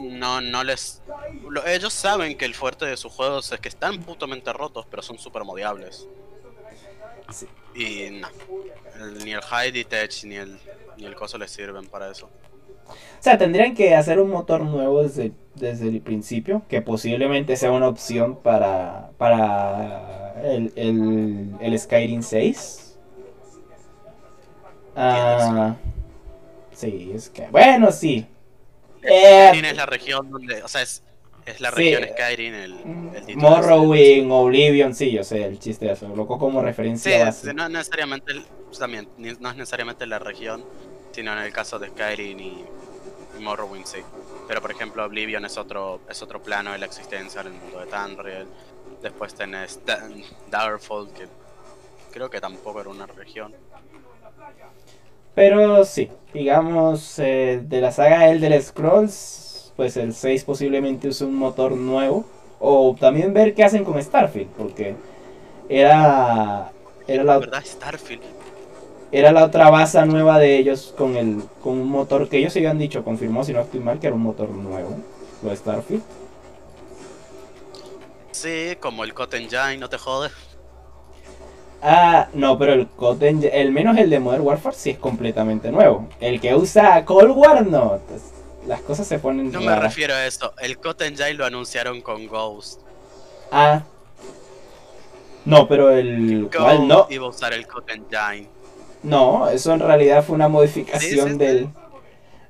No, 0.00 0.40
no 0.40 0.64
les. 0.64 1.02
lo- 1.48 1.66
ellos 1.66 1.92
saben 1.92 2.36
que 2.36 2.44
el 2.44 2.54
fuerte 2.54 2.86
de 2.86 2.96
sus 2.96 3.12
juegos 3.12 3.50
es 3.52 3.60
que 3.60 3.68
están 3.68 3.98
putamente 4.02 4.52
rotos, 4.52 4.86
pero 4.90 5.02
son 5.02 5.18
super 5.18 5.44
modiables. 5.44 6.06
Sí. 7.32 7.46
Y 7.74 8.10
no. 8.20 8.28
el- 9.00 9.24
ni 9.24 9.32
el 9.32 9.40
High 9.42 9.70
Detach 9.72 10.24
ni 10.24 10.36
el, 10.36 10.58
ni 10.96 11.04
el 11.06 11.14
coso 11.14 11.38
les 11.38 11.50
sirven 11.50 11.86
para 11.86 12.10
eso. 12.10 12.28
O 12.88 13.22
sea, 13.22 13.38
tendrían 13.38 13.74
que 13.74 13.94
hacer 13.94 14.18
un 14.18 14.30
motor 14.30 14.62
nuevo 14.62 15.02
desde, 15.02 15.30
desde 15.54 15.88
el 15.88 16.00
principio, 16.00 16.62
que 16.68 16.82
posiblemente 16.82 17.54
sea 17.56 17.70
una 17.70 17.86
opción 17.86 18.36
para, 18.36 19.10
para 19.16 20.34
el, 20.42 20.72
el, 20.74 21.54
el 21.60 21.78
Skyrim 21.78 22.22
6. 22.22 22.98
Ah, 24.96 25.76
sí, 26.72 27.12
es 27.14 27.30
que... 27.30 27.46
Bueno, 27.48 27.92
sí. 27.92 28.26
Eh, 29.02 29.46
Skyrim 29.48 29.64
es 29.64 29.76
la 29.76 29.86
región 29.86 30.30
donde. 30.30 30.62
O 30.62 30.68
sea, 30.68 30.82
es, 30.82 31.02
es 31.46 31.60
la 31.60 31.70
Sí. 31.70 31.94
región 31.94 32.08
Skyrim, 32.12 32.54
el, 32.54 32.72
el 33.16 33.26
título 33.26 33.48
Morrowind, 33.50 34.30
Oblivion, 34.30 34.94
sí, 34.94 35.10
yo 35.12 35.24
sé 35.24 35.44
el 35.44 35.58
chiste 35.58 35.86
de 35.86 35.92
eso. 35.92 36.08
Lo 36.14 36.26
como 36.26 36.60
Sí, 36.60 36.66
referencia 36.66 37.24
base. 37.24 37.54
no 37.54 37.64
es 37.64 37.70
necesariamente 37.70 38.42
también, 38.78 39.08
no 39.18 39.28
es 39.50 39.56
necesariamente 39.56 40.06
la 40.06 40.18
región, 40.18 40.64
sino 41.12 41.32
en 41.32 41.38
el 41.40 41.52
caso 41.52 41.78
de 41.78 41.88
Skyrim 41.88 42.38
y, 42.38 42.64
y 43.38 43.42
Morrowind 43.42 43.86
sí. 43.86 43.98
Pero 44.46 44.60
por 44.60 44.70
ejemplo 44.70 45.04
Oblivion 45.04 45.44
es 45.44 45.56
otro 45.56 46.00
es 46.08 46.20
otro 46.22 46.42
plano 46.42 46.72
de 46.72 46.78
la 46.78 46.86
existencia 46.86 47.40
en 47.40 47.48
el 47.48 47.52
mundo 47.54 47.80
de 47.80 47.86
Tamriel. 47.86 48.46
Después 49.02 49.34
tenés 49.34 49.80
Da- 49.86 50.08
Daggerfall 50.50 51.12
que 51.12 51.26
creo 52.12 52.28
que 52.28 52.40
tampoco 52.40 52.80
era 52.80 52.90
una 52.90 53.06
región. 53.06 53.54
Pero 55.34 55.84
sí, 55.84 56.10
digamos, 56.32 57.18
eh, 57.18 57.60
de 57.64 57.80
la 57.80 57.92
saga 57.92 58.28
Elder 58.30 58.60
Scrolls, 58.62 59.72
pues 59.76 59.96
el 59.96 60.14
6 60.14 60.44
posiblemente 60.44 61.08
use 61.08 61.24
un 61.24 61.34
motor 61.36 61.72
nuevo. 61.76 62.30
O 62.58 62.94
también 62.98 63.32
ver 63.32 63.54
qué 63.54 63.64
hacen 63.64 63.84
con 63.84 64.02
Starfield, 64.02 64.50
porque 64.54 65.02
era, 65.68 66.74
era 67.06 67.24
La 67.24 67.38
verdad 67.38 67.62
Starfield. 67.64 68.22
era 69.12 69.32
la 69.32 69.44
otra 69.44 69.70
base 69.70 70.04
nueva 70.06 70.38
de 70.38 70.56
ellos 70.58 70.92
con 70.96 71.16
el 71.16 71.48
con 71.60 71.78
un 71.80 71.88
motor 71.88 72.28
que 72.28 72.38
ellos 72.38 72.56
habían 72.56 72.78
dicho, 72.78 73.04
confirmó 73.04 73.44
si 73.44 73.52
no 73.52 73.60
estoy 73.60 73.80
mal, 73.80 73.98
que 74.00 74.06
era 74.08 74.16
un 74.16 74.22
motor 74.22 74.50
nuevo, 74.50 75.04
lo 75.42 75.50
de 75.50 75.56
Starfield. 75.56 76.04
Sí, 78.32 78.76
como 78.80 79.04
el 79.04 79.14
Cotton 79.14 79.42
Engine, 79.42 79.78
no 79.78 79.88
te 79.88 79.98
jodes. 79.98 80.32
Ah, 81.82 82.28
no, 82.34 82.58
pero 82.58 82.74
el 82.74 82.88
Cotton, 82.88 83.42
el 83.50 83.72
menos 83.72 83.96
el 83.96 84.10
de 84.10 84.20
Modern 84.20 84.42
Warfare 84.42 84.76
sí 84.76 84.90
es 84.90 84.98
completamente 84.98 85.70
nuevo. 85.70 86.08
El 86.20 86.40
que 86.40 86.54
usa 86.54 87.04
Cold 87.04 87.32
War 87.34 87.66
no. 87.66 87.94
Entonces, 87.94 88.32
las 88.66 88.80
cosas 88.82 89.06
se 89.06 89.18
ponen 89.18 89.50
No 89.50 89.60
me 89.60 89.74
refiero 89.76 90.14
a 90.14 90.26
esto. 90.26 90.52
El 90.60 90.78
Cotton 90.78 91.08
Engine 91.08 91.34
lo 91.34 91.46
anunciaron 91.46 92.02
con 92.02 92.26
Ghost. 92.26 92.80
Ah. 93.50 93.82
No, 95.46 95.66
pero 95.66 95.90
el 95.90 96.44
Ghost 96.44 96.56
cual 96.56 96.86
no. 96.86 97.06
iba 97.08 97.26
a 97.26 97.30
usar 97.30 97.54
el 97.54 97.66
Engine. 97.88 98.48
No, 99.02 99.48
eso 99.48 99.72
en 99.72 99.80
realidad 99.80 100.22
fue 100.22 100.34
una 100.34 100.48
modificación 100.48 101.26
sí, 101.26 101.32
sí. 101.32 101.38
del. 101.38 101.68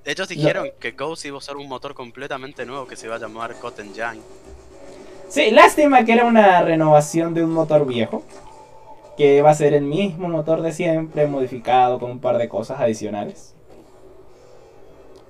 Ellos 0.05 0.29
dijeron 0.29 0.71
que 0.81 0.91
Ghost 0.93 1.25
iba 1.25 1.37
a 1.37 1.39
usar 1.39 1.57
un 1.57 1.69
motor 1.69 1.95
completamente 1.95 2.67
nuevo 2.67 2.87
que 2.87 2.97
se 2.97 3.07
iba 3.07 3.15
a 3.15 3.19
llamar 3.19 3.55
Cotton 3.55 3.87
Engine. 3.87 4.21
Sí, 5.29 5.53
lástima 5.53 6.05
que 6.05 6.15
era 6.15 6.25
una 6.25 6.63
renovación 6.63 7.33
de 7.33 7.45
un 7.45 7.53
motor 7.53 7.87
viejo. 7.87 8.25
Que 9.21 9.43
va 9.43 9.51
a 9.51 9.55
ser 9.55 9.75
el 9.75 9.83
mismo 9.83 10.31
motor 10.31 10.63
de 10.63 10.73
siempre, 10.73 11.27
modificado 11.27 11.99
con 11.99 12.11
un 12.11 12.21
par 12.21 12.39
de 12.39 12.49
cosas 12.49 12.81
adicionales. 12.81 13.55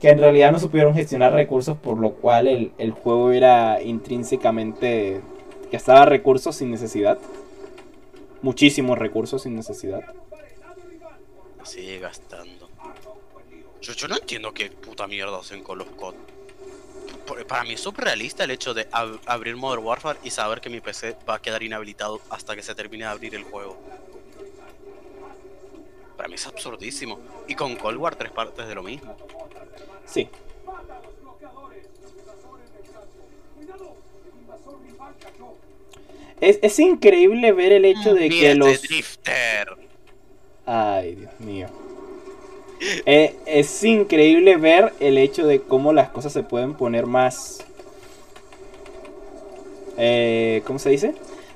Que 0.00 0.10
en 0.10 0.20
realidad 0.20 0.52
no 0.52 0.60
supieron 0.60 0.94
gestionar 0.94 1.32
recursos, 1.32 1.76
por 1.76 1.98
lo 1.98 2.12
cual 2.12 2.46
el, 2.46 2.70
el 2.78 2.92
juego 2.92 3.32
era 3.32 3.82
intrínsecamente. 3.82 5.22
gastaba 5.72 6.04
recursos 6.04 6.54
sin 6.54 6.70
necesidad. 6.70 7.18
Muchísimos 8.42 8.96
recursos 8.96 9.42
sin 9.42 9.56
necesidad. 9.56 10.02
Sigue 11.64 11.98
gastando. 11.98 12.68
Yo, 13.82 13.92
yo 13.94 14.06
no 14.06 14.16
entiendo 14.18 14.52
qué 14.54 14.70
puta 14.70 15.08
mierda 15.08 15.36
hacen 15.36 15.64
con 15.64 15.78
los 15.78 15.88
COD. 15.88 16.14
Para 17.48 17.64
mí 17.64 17.72
es 17.74 17.80
surrealista 17.80 18.44
el 18.44 18.50
hecho 18.50 18.74
de 18.74 18.88
ab- 18.90 19.20
abrir 19.26 19.56
Modern 19.56 19.84
Warfare 19.84 20.18
y 20.22 20.30
saber 20.30 20.60
que 20.60 20.68
mi 20.70 20.80
PC 20.80 21.16
va 21.28 21.34
a 21.36 21.42
quedar 21.42 21.62
inhabilitado 21.62 22.20
hasta 22.30 22.54
que 22.56 22.62
se 22.62 22.74
termine 22.74 23.04
de 23.04 23.10
abrir 23.10 23.34
el 23.34 23.44
juego. 23.44 23.78
Para 26.16 26.28
mí 26.28 26.34
es 26.34 26.46
absurdísimo. 26.46 27.18
Y 27.48 27.54
con 27.54 27.76
Cold 27.76 27.98
War 27.98 28.14
tres 28.16 28.30
partes 28.30 28.66
de 28.68 28.74
lo 28.74 28.82
mismo. 28.82 29.16
Sí. 30.06 30.28
Es, 36.40 36.58
es 36.62 36.78
increíble 36.78 37.52
ver 37.52 37.72
el 37.72 37.84
hecho 37.84 38.14
de 38.14 38.28
que 38.28 38.54
los. 38.54 38.82
Drifter. 38.82 39.76
Ay, 40.66 41.14
Dios 41.16 41.40
mío. 41.40 41.68
Eh, 43.06 43.36
es 43.46 43.84
increíble 43.84 44.56
ver 44.56 44.92
el 45.00 45.18
hecho 45.18 45.46
de 45.46 45.60
cómo 45.60 45.92
las 45.92 46.08
cosas 46.10 46.32
se 46.32 46.42
pueden 46.42 46.74
poner 46.74 47.06
más... 47.06 47.64
Eh, 49.98 50.62
¿Cómo 50.66 50.78
se 50.78 50.90
dice? 50.90 51.14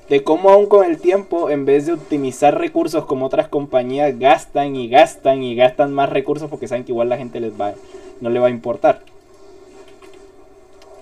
De 0.09 0.23
cómo 0.23 0.49
aún 0.51 0.67
con 0.67 0.85
el 0.85 0.99
tiempo, 0.99 1.49
en 1.49 1.65
vez 1.65 1.87
de 1.87 1.93
optimizar 1.93 2.57
recursos 2.59 3.05
como 3.05 3.25
otras 3.25 3.47
compañías, 3.47 4.19
gastan 4.19 4.75
y 4.75 4.87
gastan 4.87 5.41
y 5.41 5.55
gastan 5.55 5.93
más 5.93 6.09
recursos 6.09 6.49
porque 6.49 6.67
saben 6.67 6.83
que 6.83 6.91
igual 6.91 7.09
la 7.09 7.17
gente 7.17 7.39
les 7.39 7.59
va, 7.59 7.73
no 8.21 8.29
le 8.29 8.39
va 8.39 8.47
a 8.47 8.51
importar. 8.51 9.01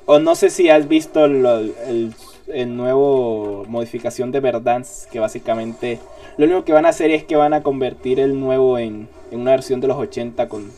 O 0.06 0.20
no 0.20 0.36
sé 0.36 0.50
si 0.50 0.70
has 0.70 0.88
visto 0.88 1.28
lo- 1.28 1.60
el, 1.60 2.14
el 2.48 2.76
nuevo 2.78 3.66
modificación 3.68 4.32
de 4.32 4.40
Verdansk, 4.42 5.10
que 5.10 5.20
básicamente 5.20 6.00
lo 6.38 6.46
único 6.46 6.66
que 6.66 6.74
van 6.74 6.86
a 6.86 6.90
hacer 6.90 7.12
es 7.12 7.24
que 7.24 7.36
van 7.36 7.54
a 7.54 7.64
convertir 7.64 8.20
el 8.20 8.40
nuevo 8.40 8.78
en, 8.78 9.08
en 9.34 9.40
una 9.40 9.52
versión 9.52 9.82
de 9.82 9.88
los 9.88 9.98
80 9.98 10.48
con, 10.48 10.72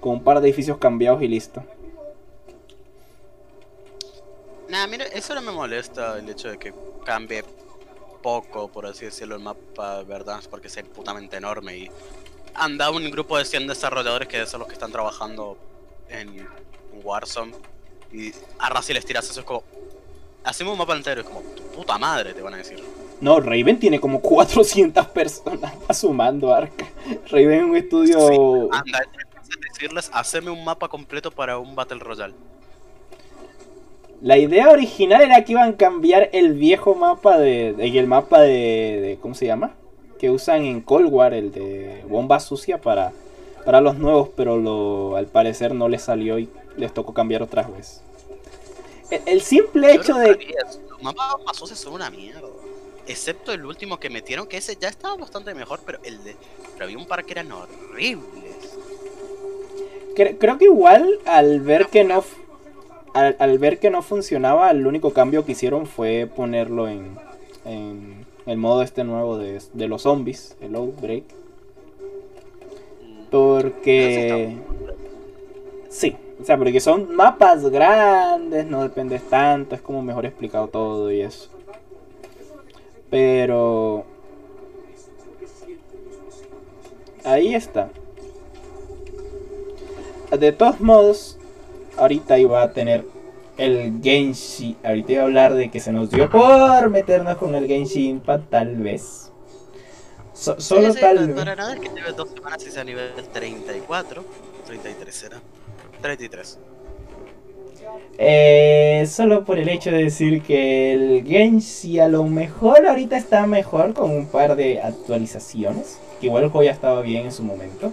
con 0.00 0.12
un 0.12 0.24
par 0.24 0.40
de 0.40 0.48
edificios 0.48 0.78
cambiados 0.78 1.22
y 1.22 1.28
listo. 1.28 1.64
Nah, 4.68 4.86
mira, 4.86 5.04
eso 5.06 5.34
no 5.34 5.42
me 5.42 5.50
molesta 5.50 6.18
el 6.18 6.28
hecho 6.28 6.48
de 6.50 6.58
que 6.58 6.72
cambie 7.04 7.44
poco, 8.22 8.68
por 8.68 8.86
así 8.86 9.04
decirlo, 9.04 9.34
el 9.34 9.42
mapa 9.42 9.98
de 9.98 10.04
Verdansk 10.04 10.48
porque 10.48 10.68
es 10.68 10.82
putamente 10.84 11.36
enorme 11.36 11.76
y 11.76 11.90
anda 12.54 12.90
un 12.90 13.10
grupo 13.10 13.36
de 13.36 13.44
100 13.44 13.66
desarrolladores 13.66 14.28
que 14.28 14.46
son 14.46 14.60
los 14.60 14.68
que 14.68 14.74
están 14.74 14.92
trabajando 14.92 15.58
en 16.08 16.46
Warzone 17.02 17.52
y 18.12 18.32
a 18.58 18.68
Razi 18.68 18.94
les 18.94 19.04
tiras 19.04 19.28
eso 19.28 19.40
es 19.40 19.46
como 19.46 19.64
hacemos 20.44 20.72
un 20.72 20.78
mapa 20.78 20.94
entero 20.94 21.22
es 21.22 21.26
como 21.26 21.40
tu 21.40 21.62
puta 21.64 21.98
madre 21.98 22.32
te 22.32 22.40
van 22.40 22.54
a 22.54 22.58
decir 22.58 22.82
No, 23.20 23.40
Raven 23.40 23.78
tiene 23.78 24.00
como 24.00 24.20
400 24.20 25.06
personas 25.08 25.72
sumando 25.98 26.52
Arca. 26.54 26.86
Raven 27.30 27.52
es 27.52 27.62
un 27.64 27.76
estudio... 27.76 28.18
Sí, 28.28 28.36
anda 28.72 28.98
es 29.42 29.48
decirles 29.72 30.10
haceme 30.12 30.50
un 30.50 30.64
mapa 30.64 30.88
completo 30.88 31.30
para 31.30 31.58
un 31.58 31.74
Battle 31.74 31.98
Royale 32.00 32.34
La 34.20 34.36
idea 34.38 34.70
original 34.70 35.22
era 35.22 35.44
que 35.44 35.52
iban 35.52 35.70
a 35.70 35.76
cambiar 35.76 36.30
el 36.32 36.54
viejo 36.54 36.94
mapa 36.94 37.38
de... 37.38 37.72
de- 37.74 37.98
el 37.98 38.06
mapa 38.06 38.40
de, 38.40 39.00
de- 39.00 39.18
¿Cómo 39.20 39.34
se 39.34 39.46
llama? 39.46 39.74
Que 40.18 40.30
usan 40.30 40.64
en 40.64 40.80
Cold 40.80 41.12
War, 41.12 41.34
el 41.34 41.52
de 41.52 42.02
bomba 42.08 42.40
sucia 42.40 42.80
para, 42.80 43.12
para 43.64 43.80
los 43.80 43.96
nuevos, 43.98 44.30
pero 44.36 44.56
lo, 44.56 45.16
al 45.16 45.26
parecer 45.26 45.74
no 45.74 45.88
les 45.88 46.02
salió 46.02 46.38
y 46.38 46.48
les 46.76 46.92
tocó 46.94 47.12
cambiar 47.14 47.42
otra 47.42 47.62
vez. 47.62 48.00
El, 49.10 49.20
el 49.26 49.40
simple 49.42 49.94
Yo 49.94 50.00
hecho 50.00 50.12
no 50.14 50.20
de... 50.20 50.54
Los 50.88 51.02
mapas 51.02 51.36
pasos 51.44 51.70
son 51.70 51.94
una 51.94 52.10
mierda. 52.10 52.40
Excepto 53.06 53.52
el 53.52 53.64
último 53.66 54.00
que 54.00 54.08
metieron, 54.08 54.46
que 54.46 54.56
ese 54.56 54.76
ya 54.80 54.88
estaba 54.88 55.16
bastante 55.16 55.54
mejor, 55.54 55.80
pero 55.84 55.98
el 56.04 56.22
de. 56.24 56.36
Pero 56.72 56.84
había 56.86 56.96
un 56.98 57.06
par 57.06 57.24
que 57.24 57.32
eran 57.32 57.52
horribles. 57.52 58.78
Cre- 60.16 60.36
creo 60.38 60.58
que 60.58 60.64
igual 60.66 61.18
al 61.26 61.60
ver 61.60 61.86
que 61.88 62.04
no 62.04 62.24
al, 63.12 63.36
al 63.38 63.58
ver 63.58 63.78
que 63.78 63.90
no 63.90 64.02
funcionaba, 64.02 64.70
el 64.70 64.86
único 64.86 65.12
cambio 65.12 65.44
que 65.44 65.52
hicieron 65.52 65.86
fue 65.86 66.28
ponerlo 66.34 66.88
en, 66.88 67.16
en 67.64 68.24
el 68.46 68.56
modo 68.56 68.82
este 68.82 69.04
nuevo 69.04 69.38
de, 69.38 69.60
de 69.72 69.88
los 69.88 70.02
zombies, 70.02 70.56
el 70.60 70.74
Outbreak. 70.74 71.24
Porque 73.30 74.56
sí, 75.88 76.16
o 76.40 76.44
sea, 76.44 76.56
porque 76.56 76.80
son 76.80 77.14
mapas 77.14 77.68
grandes, 77.68 78.66
no 78.66 78.82
dependes 78.82 79.22
tanto, 79.28 79.74
es 79.74 79.80
como 79.80 80.02
mejor 80.02 80.26
explicado 80.26 80.68
todo 80.68 81.10
y 81.12 81.20
eso. 81.20 81.50
Pero 83.14 84.04
ahí 87.22 87.54
está. 87.54 87.88
De 90.36 90.50
todos 90.50 90.80
modos, 90.80 91.38
ahorita 91.96 92.40
iba 92.40 92.60
a 92.60 92.72
tener 92.72 93.06
el 93.56 94.00
Genshi. 94.02 94.76
Ahorita 94.82 95.12
iba 95.12 95.22
a 95.22 95.26
hablar 95.26 95.54
de 95.54 95.70
que 95.70 95.78
se 95.78 95.92
nos 95.92 96.10
dio 96.10 96.28
por 96.28 96.90
meternos 96.90 97.38
con 97.38 97.54
el 97.54 97.68
Genshi 97.68 98.08
Impact, 98.08 98.50
tal 98.50 98.74
vez. 98.78 99.30
So- 100.32 100.60
solo 100.60 100.88
sí, 100.88 100.94
sí, 100.94 101.00
tal 101.00 101.28
vez. 101.28 101.36
Para 101.36 101.54
nada 101.54 101.76
que 101.76 101.90
lleve 101.90 102.10
dos 102.16 102.30
semanas 102.30 102.66
y 102.66 102.72
sea 102.72 102.82
nivel 102.82 103.12
34. 103.32 104.24
33 104.66 105.22
era. 105.22 105.40
33. 106.02 106.58
Eh, 108.16 109.04
solo 109.08 109.44
por 109.44 109.58
el 109.58 109.68
hecho 109.68 109.90
de 109.90 110.04
decir 110.04 110.42
que 110.42 110.92
el 110.92 111.24
Genshi 111.26 111.98
a 111.98 112.08
lo 112.08 112.24
mejor 112.24 112.86
ahorita 112.86 113.16
está 113.16 113.46
mejor 113.46 113.92
con 113.92 114.10
un 114.10 114.26
par 114.26 114.56
de 114.56 114.80
actualizaciones. 114.80 115.98
Que 116.20 116.26
igual 116.26 116.44
el 116.44 116.50
juego 116.50 116.64
ya 116.64 116.72
estaba 116.72 117.02
bien 117.02 117.26
en 117.26 117.32
su 117.32 117.42
momento. 117.42 117.92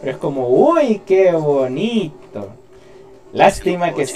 Pero 0.00 0.12
es 0.12 0.18
como, 0.18 0.48
uy, 0.48 1.02
qué 1.04 1.32
bonito. 1.32 2.48
Lástima 3.32 3.94
que... 3.94 4.06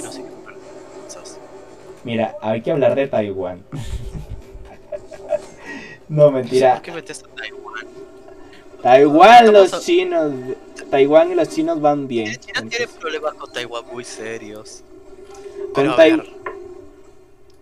Mira, 2.04 2.36
hay 2.40 2.60
que 2.60 2.70
hablar 2.70 2.94
de 2.94 3.06
Taiwán. 3.06 3.64
no, 6.08 6.30
mentira. 6.30 6.74
¿Por 6.74 6.82
qué 6.82 6.92
metes 6.92 7.24
a 7.24 7.34
Taiwán? 7.34 7.63
Taiwán, 8.84 9.46
¿Qué 9.46 9.52
los 9.52 9.70
pasó? 9.70 9.82
chinos. 9.84 10.32
Taiwán 10.90 11.32
y 11.32 11.34
los 11.34 11.48
chinos 11.48 11.80
van 11.80 12.06
bien. 12.06 12.26
China 12.38 12.42
tiene 12.44 12.58
Entonces, 12.76 12.90
problemas 13.00 13.34
con 13.34 13.52
Taiwán 13.52 13.84
muy 13.90 14.04
serios. 14.04 14.82
Con 15.72 15.74
Pero 15.74 15.92
a 15.94 15.96
ver, 15.96 16.26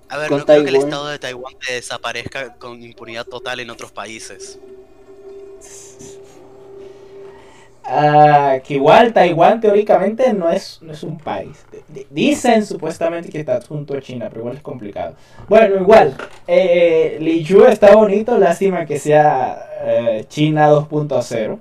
a 0.09 0.19
ver 0.19 0.29
con 0.29 0.39
no 0.41 0.45
creo 0.45 0.63
que 0.65 0.69
el 0.69 0.75
Taiwán. 0.75 0.89
estado 0.89 1.07
de 1.09 1.19
Taiwán 1.19 1.55
desaparezca 1.69 2.55
con 2.57 2.83
impunidad 2.83 3.25
total 3.27 3.61
en 3.61 3.71
otros 3.71 3.93
países. 3.93 4.59
Ah, 7.85 8.59
que 8.65 8.75
igual 8.75 9.13
Taiwán 9.13 9.61
teóricamente 9.61 10.33
no 10.33 10.49
es, 10.49 10.79
no 10.83 10.93
es 10.93 11.03
un 11.03 11.19
país. 11.19 11.67
D- 11.89 12.07
Dicen 12.11 12.65
supuestamente 12.65 13.29
que 13.29 13.41
está 13.41 13.61
junto 13.61 13.95
a 13.95 14.01
China, 14.01 14.27
pero 14.29 14.43
igual 14.43 14.57
es 14.57 14.63
complicado. 14.63 15.17
Bueno, 15.49 15.77
igual. 15.81 16.17
Eh, 16.47 17.17
Liu 17.21 17.65
está 17.67 17.95
bonito, 17.97 18.39
lástima 18.39 18.87
que 18.87 18.99
sea 18.99 19.67
eh, 19.83 20.25
China 20.29 20.69
2.0. 20.69 21.59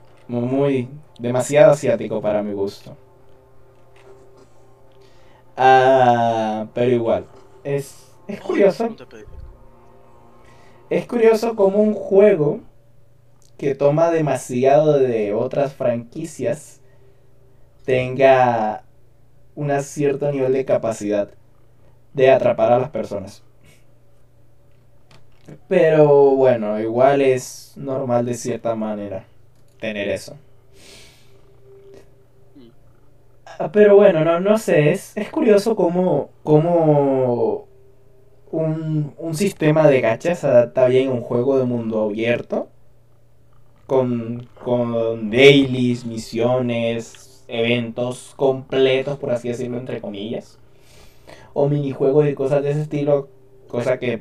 Muy, 0.28 0.88
demasiado 1.18 1.72
asiático 1.72 2.20
para 2.20 2.42
mi 2.42 2.52
gusto. 2.52 2.96
Ah, 5.56 6.66
pero 6.74 6.90
igual. 6.92 7.24
Es, 7.64 8.12
es 8.28 8.40
curioso. 8.40 8.88
Es 10.90 11.06
curioso 11.06 11.54
como 11.56 11.78
un 11.78 11.94
juego 11.94 12.60
que 13.58 13.74
toma 13.74 14.10
demasiado 14.10 14.98
de 14.98 15.32
otras 15.34 15.74
franquicias 15.74 16.80
tenga 17.84 18.84
un 19.56 19.70
cierto 19.82 20.30
nivel 20.32 20.52
de 20.54 20.64
capacidad 20.64 21.30
de 22.14 22.30
atrapar 22.30 22.72
a 22.72 22.78
las 22.78 22.90
personas. 22.90 23.44
Pero 25.68 26.34
bueno, 26.36 26.80
igual 26.80 27.20
es 27.22 27.72
normal 27.76 28.26
de 28.26 28.34
cierta 28.34 28.74
manera 28.74 29.24
tener 29.80 30.08
eso. 30.08 30.36
Ah, 33.44 33.70
pero 33.72 33.96
bueno, 33.96 34.24
no, 34.24 34.40
no 34.40 34.58
sé, 34.58 34.90
es, 34.90 35.16
es 35.16 35.30
curioso 35.30 35.76
cómo, 35.76 36.30
cómo 36.42 37.68
un, 38.52 39.14
un 39.18 39.34
sistema 39.36 39.88
de 39.88 40.00
gachas 40.02 40.44
adapta 40.44 40.86
bien 40.88 41.10
un 41.10 41.22
juego 41.22 41.58
de 41.58 41.64
mundo 41.66 42.02
abierto. 42.04 42.68
Con, 43.86 44.48
con 44.62 45.30
dailies, 45.30 46.04
misiones, 46.04 47.44
eventos 47.48 48.34
completos, 48.36 49.18
por 49.18 49.30
así 49.30 49.48
decirlo, 49.48 49.78
entre 49.78 50.00
comillas. 50.00 50.58
O 51.54 51.68
minijuegos 51.68 52.28
y 52.28 52.34
cosas 52.34 52.62
de 52.62 52.72
ese 52.72 52.82
estilo. 52.82 53.28
Cosa 53.68 53.98
que 53.98 54.18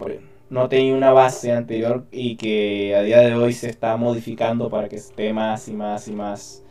no 0.49 0.69
tenía 0.69 0.95
una 0.95 1.11
base 1.11 1.51
anterior 1.51 2.05
y 2.11 2.35
que 2.37 2.95
a 2.95 3.01
día 3.01 3.19
de 3.19 3.35
hoy 3.35 3.53
se 3.53 3.69
está 3.69 3.97
modificando 3.97 4.69
para 4.69 4.89
que 4.89 4.95
esté 4.97 5.33
más 5.33 5.67
y 5.67 5.73
más 5.73 6.07
y 6.07 6.11
más 6.13 6.63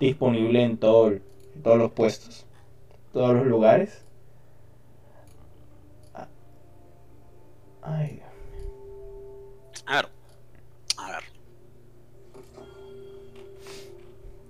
disponible 0.00 0.62
en 0.62 0.76
todo 0.78 1.12
todos 1.62 1.78
los 1.78 1.92
puestos, 1.92 2.46
todos 3.12 3.34
los 3.34 3.46
lugares. 3.46 4.04
Ay. 7.82 8.22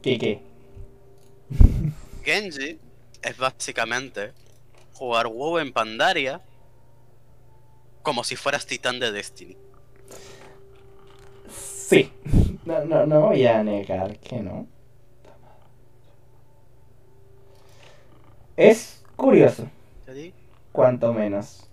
¿Qué 0.02 0.18
qué? 0.18 0.40
Genji 2.25 2.78
es 3.23 3.37
básicamente 3.38 4.32
jugar 4.94 5.28
WoW 5.28 5.59
en 5.59 5.73
Pandaria 5.73 6.40
como 8.02 8.25
si 8.25 8.37
fueras 8.37 8.66
titán 8.66 8.99
de 8.99 9.12
Destiny. 9.12 9.56
Sí. 11.49 12.11
No, 12.64 12.85
no, 12.85 13.06
no 13.06 13.21
voy 13.21 13.47
a 13.47 13.62
negar 13.62 14.18
que 14.18 14.40
no. 14.40 14.66
Es 18.56 19.02
curioso. 19.16 19.66
Cuanto 20.73 21.12
menos. 21.12 21.68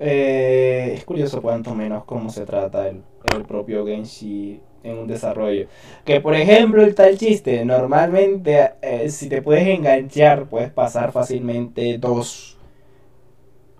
Eh, 0.00 0.94
es 0.96 1.04
curioso 1.04 1.40
cuanto 1.40 1.74
menos 1.74 2.04
cómo 2.04 2.30
se 2.30 2.44
trata 2.44 2.88
el, 2.88 3.02
propio 3.46 3.86
Genshi 3.86 4.60
en 4.84 4.98
un 4.98 5.06
desarrollo. 5.08 5.66
Que 6.04 6.20
por 6.20 6.34
ejemplo 6.34 6.82
el 6.82 6.94
tal 6.94 7.18
chiste, 7.18 7.64
normalmente 7.64 8.74
eh, 8.82 9.08
si 9.10 9.28
te 9.28 9.42
puedes 9.42 9.66
enganchar 9.66 10.46
puedes 10.48 10.70
pasar 10.70 11.10
fácilmente 11.12 11.98
dos, 11.98 12.58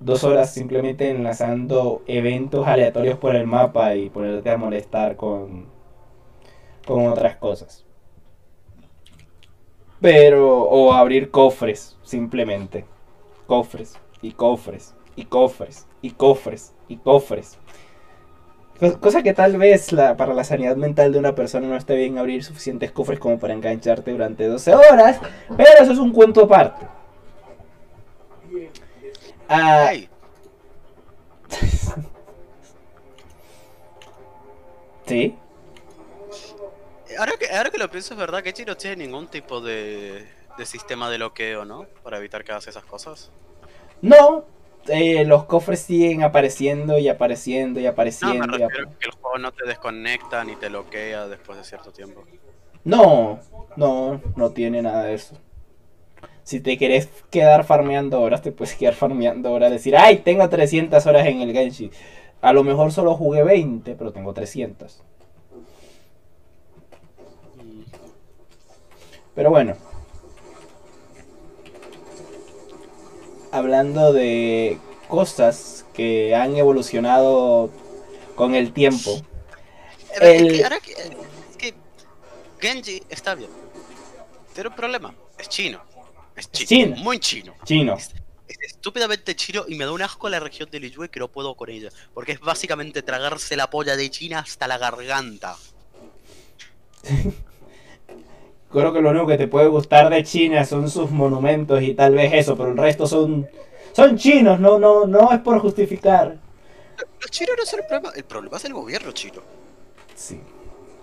dos 0.01 0.25
horas 0.25 0.53
simplemente 0.53 1.11
enlazando 1.11 2.03
eventos 2.07 2.67
aleatorios 2.67 3.19
por 3.19 3.37
el 3.37 3.47
mapa 3.47 3.95
y 3.95 4.11
ponerte 4.11 4.51
a 4.51 4.57
molestar 4.57 5.17
con, 5.17 5.67
con 6.87 7.07
otras 7.07 7.37
cosas. 7.37 7.85
Pero, 10.01 10.65
o 10.65 10.93
abrir 10.93 11.31
cofres, 11.31 11.97
simplemente. 12.03 12.85
Cofres, 13.47 13.99
y 14.21 14.33
cofres, 14.33 14.95
y 15.17 15.25
cofres, 15.25 15.87
y 16.03 16.11
cofres, 16.11 16.75
y 16.89 16.97
cofres. 16.97 17.59
Cosa 19.01 19.23
que 19.23 19.33
tal 19.33 19.57
vez 19.57 19.93
la, 19.93 20.17
para 20.17 20.35
la 20.35 20.43
sanidad 20.43 20.75
mental 20.77 21.13
de 21.13 21.19
una 21.21 21.35
persona 21.35 21.69
no 21.69 21.77
esté 21.77 21.95
bien 21.95 22.19
abrir 22.19 22.43
suficientes 22.43 22.91
cofres 22.91 23.21
como 23.21 23.39
para 23.39 23.55
engancharte 23.55 24.11
durante 24.11 24.49
12 24.49 24.75
horas, 24.75 25.21
pero 25.57 25.71
eso 25.81 25.93
es 25.93 25.99
un 25.99 26.13
cuento 26.13 26.43
aparte. 26.45 26.87
Ay. 29.47 30.09
¿Sí? 35.07 35.37
Ahora 37.17 37.33
que, 37.39 37.49
ahora 37.55 37.71
que 37.71 37.79
lo 37.79 37.89
pienso, 37.91 38.15
es 38.15 38.21
verdad 38.21 38.43
que 38.43 38.53
Chino 38.53 38.77
tiene 38.77 39.05
ningún 39.05 39.29
tipo 39.29 39.61
de, 39.61 40.27
de 40.59 40.67
sistema 40.67 41.09
de 41.11 41.19
bloqueo, 41.19 41.65
¿no? 41.65 41.87
Para 42.03 42.19
evitar 42.19 42.43
que 42.43 42.51
hagas 42.51 42.67
esas 42.67 42.85
cosas. 42.85 43.31
No, 44.03 44.45
eh, 44.89 45.25
los 45.25 45.45
cofres 45.45 45.81
siguen 45.81 46.23
apareciendo 46.23 46.99
y 46.99 47.09
apareciendo 47.09 47.81
y 47.81 47.87
apareciendo. 47.87 48.47
No, 48.47 48.53
me 48.53 48.59
que 48.59 49.07
el 49.07 49.11
juego 49.13 49.39
no 49.39 49.53
te 49.53 49.67
desconecta 49.67 50.45
ni 50.45 50.57
te 50.57 50.69
bloquea 50.69 51.27
después 51.29 51.59
de 51.59 51.65
cierto 51.65 51.91
tiempo. 51.91 52.25
No, 52.85 53.41
no, 53.77 54.21
no 54.37 54.51
tiene 54.51 54.83
nada 54.83 55.05
de 55.05 55.15
eso. 55.15 55.37
Si 56.43 56.61
te 56.61 56.77
querés 56.77 57.09
quedar 57.31 57.65
farmeando 57.65 58.21
horas, 58.21 58.43
te 58.43 58.53
puedes 58.53 58.75
quedar 58.75 58.95
farmeando 58.95 59.51
horas. 59.51 59.71
Decir, 59.71 59.97
ay, 59.97 60.19
tengo 60.19 60.47
300 60.47 61.07
horas 61.07 61.27
en 61.27 61.41
el 61.41 61.53
Genshi. 61.53 61.91
A 62.43 62.53
lo 62.53 62.63
mejor 62.63 62.93
solo 62.93 63.15
jugué 63.15 63.43
20, 63.43 63.95
pero 63.95 64.13
tengo 64.13 64.35
300. 64.35 65.03
Pero 69.35 69.51
bueno. 69.51 69.75
Hablando 73.55 74.13
de 74.13 74.81
cosas 75.07 75.87
que 75.95 76.35
han 76.35 76.57
evolucionado 76.57 77.71
con 78.35 78.57
el 78.57 78.73
tiempo. 78.73 79.23
El... 80.21 80.61
Es, 80.61 80.71
que, 81.57 81.73
Genji 82.59 83.01
está 83.09 83.37
bien. 83.37 83.51
Pero 84.57 84.71
el 84.71 84.75
problema 84.75 85.15
es 85.39 85.49
chino. 85.49 85.81
Es 86.35 86.51
chino. 86.51 86.97
Muy 86.97 87.21
chino. 87.21 87.55
Chino. 87.65 87.95
Es, 87.95 88.13
estúpidamente 88.61 89.37
chino 89.37 89.65
y 89.69 89.77
me 89.77 89.85
da 89.85 89.93
un 89.93 90.03
asco 90.03 90.27
a 90.27 90.31
la 90.31 90.41
región 90.41 90.69
de 90.69 90.81
Liyue 90.81 91.09
que 91.09 91.21
no 91.21 91.29
puedo 91.29 91.55
con 91.55 91.71
ella. 91.71 91.91
Porque 92.13 92.33
es 92.33 92.41
básicamente 92.41 93.03
tragarse 93.03 93.57
la 93.57 93.71
polla 93.71 93.95
de 93.95 94.11
China 94.11 94.41
hasta 94.41 94.67
la 94.67 94.79
garganta. 94.79 95.57
creo 98.81 98.93
que 98.93 99.01
lo 99.01 99.11
único 99.11 99.27
que 99.27 99.39
te 99.39 99.49
puede 99.49 99.69
gustar 99.69 100.11
de 100.11 100.23
China 100.25 100.65
son 100.65 100.91
sus 100.91 101.11
monumentos 101.11 101.83
y 101.83 101.95
tal 101.95 102.15
vez 102.15 102.33
eso, 102.35 102.57
pero 102.57 102.71
el 102.71 102.77
resto 102.77 103.07
son 103.07 103.49
son 103.93 104.17
chinos, 104.17 104.61
no 104.61 104.79
no 104.79 105.07
no 105.07 105.33
es 105.33 105.41
por 105.41 105.61
justificar. 105.61 106.37
Los 107.21 107.31
chinos 107.31 107.57
no 107.59 107.65
son 107.65 107.81
el 107.81 107.87
problema, 107.87 108.13
el 108.15 108.25
problema 108.25 108.57
es 108.57 108.65
el 108.65 108.75
gobierno 108.75 109.13
chino. 109.13 109.43
Sí. 110.15 110.41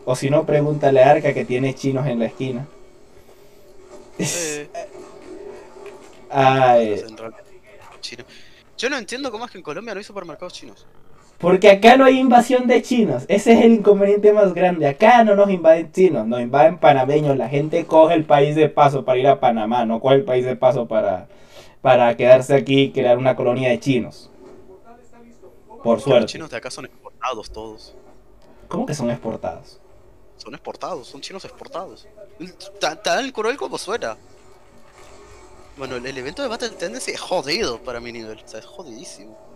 O 0.05 0.15
si 0.15 0.29
no, 0.29 0.45
pregúntale 0.45 1.03
a 1.03 1.11
Arca 1.11 1.33
que 1.33 1.45
tiene 1.45 1.75
chinos 1.75 2.07
en 2.07 2.19
la 2.19 2.25
esquina. 2.25 2.67
Ay. 6.29 7.03
Yo 8.77 8.89
no 8.89 8.97
entiendo 8.97 9.31
cómo 9.31 9.45
es 9.45 9.51
que 9.51 9.57
en 9.59 9.63
Colombia 9.63 9.93
no 9.93 9.99
hay 9.99 10.03
supermercados 10.03 10.53
chinos. 10.53 10.85
Porque 11.41 11.71
acá 11.71 11.97
no 11.97 12.05
hay 12.05 12.19
invasión 12.19 12.67
de 12.67 12.81
chinos. 12.83 13.25
Ese 13.27 13.53
es 13.53 13.65
el 13.65 13.73
inconveniente 13.73 14.31
más 14.31 14.53
grande. 14.53 14.87
Acá 14.87 15.23
no 15.23 15.35
nos 15.35 15.49
invaden 15.49 15.91
chinos, 15.91 16.27
nos 16.27 16.39
invaden 16.39 16.77
panameños. 16.77 17.35
La 17.35 17.49
gente 17.49 17.85
coge 17.85 18.13
el 18.13 18.25
país 18.25 18.55
de 18.55 18.69
paso 18.69 19.03
para 19.03 19.19
ir 19.19 19.27
a 19.27 19.39
Panamá, 19.39 19.85
no 19.85 19.99
coge 19.99 20.15
el 20.15 20.23
país 20.23 20.45
de 20.45 20.55
paso 20.55 20.87
para, 20.87 21.27
para 21.81 22.15
quedarse 22.15 22.53
aquí 22.55 22.81
y 22.81 22.91
crear 22.91 23.17
una 23.17 23.35
colonia 23.35 23.69
de 23.69 23.79
chinos. 23.79 24.29
Por 25.83 25.99
suerte. 25.99 26.21
Los 26.21 26.31
chinos 26.31 26.49
de 26.51 26.57
acá 26.57 26.69
son 26.69 26.85
exportados 26.85 27.51
todos. 27.51 27.95
¿Cómo 28.67 28.85
que 28.85 28.93
son 28.93 29.09
exportados? 29.09 29.79
Son 30.37 30.53
exportados, 30.53 31.07
son 31.07 31.21
chinos 31.21 31.43
exportados. 31.43 32.07
Tan 32.79 33.25
el 33.25 33.33
coronel 33.33 33.57
como 33.57 33.77
suena. 33.77 34.15
Bueno, 35.77 35.95
el, 35.95 36.17
evento 36.17 36.43
de 36.43 36.47
Battle 36.47 36.69
Tendency 36.69 37.11
es 37.11 37.19
jodido 37.19 37.79
para 37.79 37.99
mi 37.99 38.11
nivel. 38.11 38.39
O 38.43 38.47
sea, 38.47 38.59
es 38.59 38.65
jodidísimo. 38.65 39.50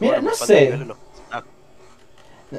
Mira, 0.00 0.20
no 0.20 0.34
sé. 0.34 0.78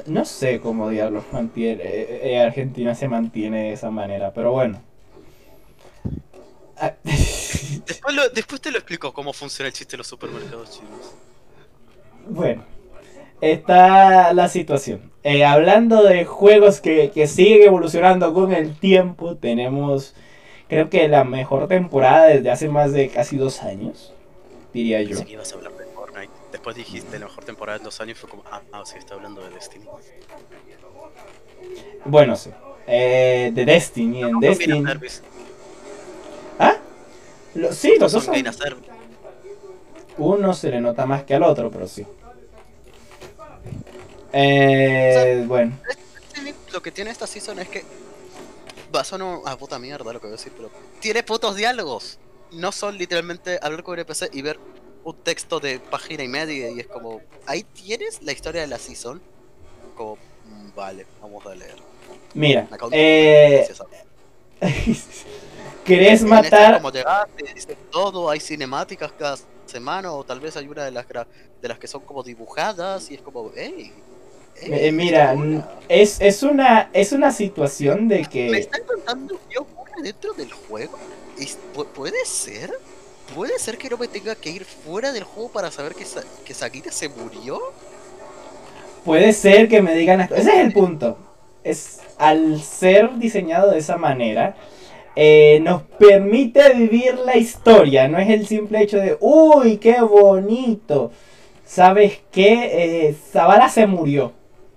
No 0.06 0.24
sé 0.24 0.60
cómo 0.60 0.90
diablos 0.90 1.24
mantiene, 1.32 1.82
eh, 1.82 2.20
eh, 2.22 2.40
Argentina 2.40 2.94
se 2.94 3.08
mantiene 3.08 3.64
de 3.64 3.72
esa 3.72 3.90
manera, 3.90 4.34
pero 4.34 4.52
bueno. 4.52 4.82
Ah, 6.76 6.92
después, 8.34 8.60
te 8.60 8.70
lo 8.70 8.78
explico 8.78 9.12
cómo 9.14 9.32
funciona 9.32 9.68
el 9.68 9.72
chiste 9.72 9.92
de 9.92 9.98
los 9.98 10.06
supermercados 10.06 10.72
chinos. 10.72 11.14
Bueno, 12.28 12.64
está 13.40 14.34
la 14.34 14.48
situación. 14.48 15.10
Eh, 15.22 15.44
hablando 15.44 16.02
de 16.04 16.26
juegos 16.26 16.80
que, 16.80 17.10
que 17.10 17.26
siguen 17.26 17.62
evolucionando 17.62 18.34
con 18.34 18.52
el 18.52 18.78
tiempo, 18.78 19.36
tenemos 19.36 20.14
creo 20.68 20.90
que 20.90 21.08
la 21.08 21.24
mejor 21.24 21.66
temporada 21.66 22.26
desde 22.26 22.50
hace 22.50 22.68
más 22.68 22.92
de 22.92 23.08
casi 23.08 23.36
dos 23.36 23.62
años, 23.62 24.12
diría 24.72 25.02
yo. 25.02 25.16
Después 26.58 26.74
dijiste 26.74 27.20
la 27.20 27.26
mejor 27.26 27.44
temporada 27.44 27.78
de 27.78 27.84
dos 27.84 28.00
años 28.00 28.18
fue 28.18 28.28
como, 28.28 28.42
ah, 28.50 28.60
ah 28.72 28.82
sí, 28.84 28.98
está 28.98 29.14
hablando 29.14 29.40
de 29.42 29.50
Destiny. 29.50 29.86
Bueno, 32.04 32.34
sí. 32.34 32.50
Eh, 32.84 33.52
de 33.54 33.64
Destiny, 33.64 34.24
en 34.24 34.40
Destiny. 34.40 34.84
¿Ah? 36.58 36.74
Lo, 37.54 37.72
sí, 37.72 37.94
los 38.00 38.10
dos 38.10 38.24
son. 38.24 38.34
Uno 40.16 40.52
se 40.52 40.70
le 40.70 40.80
nota 40.80 41.06
más 41.06 41.22
que 41.22 41.36
al 41.36 41.44
otro, 41.44 41.70
pero 41.70 41.86
sí. 41.86 42.04
Eh, 44.32 45.44
bueno. 45.46 45.78
Lo 46.72 46.82
que 46.82 46.90
tiene 46.90 47.12
esta 47.12 47.28
season 47.28 47.60
es 47.60 47.68
que. 47.68 47.84
Va 48.92 49.02
a 49.02 49.04
sonar 49.04 49.42
a 49.44 49.56
puta 49.56 49.78
mierda 49.78 50.12
lo 50.12 50.20
que 50.20 50.26
voy 50.26 50.34
a 50.34 50.36
decir, 50.36 50.52
pero. 50.56 50.72
Tiene 50.98 51.22
putos 51.22 51.54
diálogos. 51.54 52.18
No 52.50 52.72
son 52.72 52.98
literalmente 52.98 53.60
hablar 53.62 53.84
con 53.84 53.92
un 53.92 54.00
NPC 54.00 54.34
y 54.34 54.42
ver 54.42 54.58
un 55.10 55.22
texto 55.22 55.60
de 55.60 55.80
página 55.80 56.24
y 56.24 56.28
media 56.28 56.70
y 56.70 56.80
es 56.80 56.88
como. 56.88 57.24
Ahí 57.46 57.64
tienes 57.64 58.22
la 58.22 58.32
historia 58.32 58.62
de 58.62 58.68
la 58.68 58.78
season. 58.78 59.22
Como. 59.94 60.18
mm, 60.44 60.74
Vale, 60.74 61.06
vamos 61.20 61.46
a 61.46 61.54
leer. 61.54 61.82
Mira, 62.34 62.68
Me 62.70 62.78
eh, 62.90 63.66
¿querés 65.84 66.24
En 66.24 66.28
matar? 66.28 66.74
como 66.74 66.90
llegaste, 66.90 67.52
dice 67.54 67.76
todo, 67.90 68.30
hay 68.30 68.40
cinemáticas 68.40 69.12
cada 69.12 69.36
semana, 69.66 70.12
o 70.12 70.24
tal 70.24 70.40
vez 70.40 70.56
hay 70.56 70.68
una 70.68 70.84
de 70.84 70.90
las 70.92 71.06
de 71.08 71.68
las 71.68 71.78
que 71.78 71.88
son 71.88 72.04
como 72.04 72.22
dibujadas, 72.22 73.10
y 73.10 73.14
es 73.14 73.22
como, 73.22 73.52
hey, 73.54 74.04
Eh, 74.56 74.92
mira, 74.92 75.34
es, 75.88 76.20
es, 76.20 76.42
una, 76.42 76.90
es 76.92 77.12
una 77.12 77.30
situación 77.32 78.08
de 78.08 78.26
me 78.48 78.58
que... 78.58 78.58
están 78.58 78.82
contando 78.84 79.40
qué 79.48 79.58
ocurre 79.58 80.02
dentro 80.02 80.34
del 80.34 80.52
juego. 80.52 80.98
¿Puede 81.94 82.24
ser? 82.24 82.72
¿Puede 83.34 83.58
ser 83.58 83.78
que 83.78 83.90
no 83.90 83.98
me 83.98 84.08
tenga 84.08 84.34
que 84.34 84.50
ir 84.50 84.64
fuera 84.64 85.12
del 85.12 85.24
juego 85.24 85.50
para 85.50 85.70
saber 85.70 85.94
que, 85.94 86.04
que 86.44 86.54
Sakira 86.54 86.90
se 86.90 87.08
murió? 87.08 87.60
Puede 89.04 89.32
ser 89.32 89.68
que 89.68 89.82
me 89.82 89.94
digan... 89.94 90.20
Ese 90.22 90.40
es 90.40 90.58
el 90.58 90.72
punto. 90.72 91.16
Es, 91.62 92.00
al 92.18 92.60
ser 92.60 93.16
diseñado 93.18 93.70
de 93.70 93.78
esa 93.78 93.96
manera, 93.96 94.56
eh, 95.14 95.60
nos 95.62 95.82
permite 95.82 96.72
vivir 96.74 97.18
la 97.24 97.36
historia. 97.36 98.08
No 98.08 98.18
es 98.18 98.28
el 98.30 98.46
simple 98.46 98.82
hecho 98.82 98.98
de, 98.98 99.16
uy, 99.20 99.76
qué 99.78 100.00
bonito. 100.00 101.12
¿Sabes 101.64 102.20
qué? 102.32 103.08
Eh, 103.08 103.16
se 103.70 103.86
murió. 103.86 104.32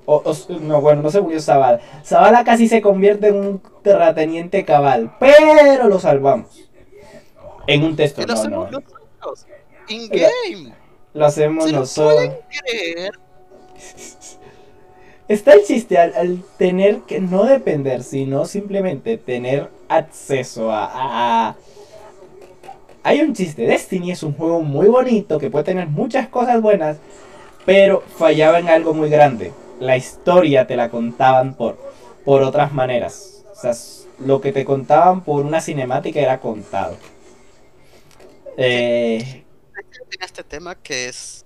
O- 0.05 0.23
no, 0.61 0.81
bueno, 0.81 1.01
no 1.01 1.09
se 1.09 1.21
murió 1.21 1.39
Zavala. 1.39 1.79
Zavala 2.03 2.43
casi 2.43 2.67
se 2.67 2.81
convierte 2.81 3.27
en 3.27 3.35
un 3.35 3.61
terrateniente 3.81 4.65
cabal. 4.65 5.15
Pero 5.19 5.87
lo 5.87 5.99
salvamos. 5.99 6.70
En 7.67 7.84
un 7.84 7.95
texto, 7.95 8.26
no, 8.26 8.34
hacemos 8.34 8.71
no. 8.71 8.80
nosotros. 8.80 9.45
In-game. 9.88 10.74
Lo 11.13 11.26
hacemos 11.26 11.65
¿Se 11.65 11.71
lo 11.71 11.80
nosotros. 11.80 12.13
pueden 12.15 12.38
creer? 12.50 13.12
Está 15.28 15.54
el 15.54 15.63
chiste 15.63 15.97
al, 15.97 16.13
al 16.15 16.39
tener 16.58 17.00
que 17.02 17.19
no 17.21 17.45
depender, 17.45 18.04
sino 18.04 18.45
simplemente 18.45 19.17
tener 19.17 19.69
acceso 19.88 20.71
a, 20.71 20.89
a- 21.50 21.56
Hay 23.04 23.21
un 23.21 23.34
chiste, 23.34 23.65
Destiny 23.65 24.12
es 24.12 24.24
un 24.24 24.34
juego 24.34 24.62
muy 24.62 24.88
bonito 24.88 25.39
que 25.39 25.50
puede 25.50 25.63
tener 25.65 25.88
muchas 25.88 26.28
cosas 26.28 26.62
buenas, 26.62 26.97
pero 27.65 28.04
fallaba 28.17 28.60
en 28.60 28.69
algo 28.69 28.93
muy 28.93 29.10
grande. 29.10 29.54
La 29.80 29.97
historia 29.97 30.67
te 30.67 30.76
la 30.76 30.89
contaban 30.89 31.56
por, 31.56 31.78
por 32.26 32.43
otras 32.43 32.74
maneras. 32.74 33.43
O 33.54 33.56
sea, 33.56 33.74
lo 34.19 34.41
que 34.41 34.52
te 34.52 34.65
contaban 34.65 35.21
por 35.24 35.43
una 35.45 35.62
cinemática 35.62 36.19
era 36.19 36.39
contado. 36.39 36.95
Eh, 38.57 39.43
tiene 40.09 40.25
este 40.25 40.43
tema 40.43 40.75
que 40.75 41.07
es. 41.07 41.45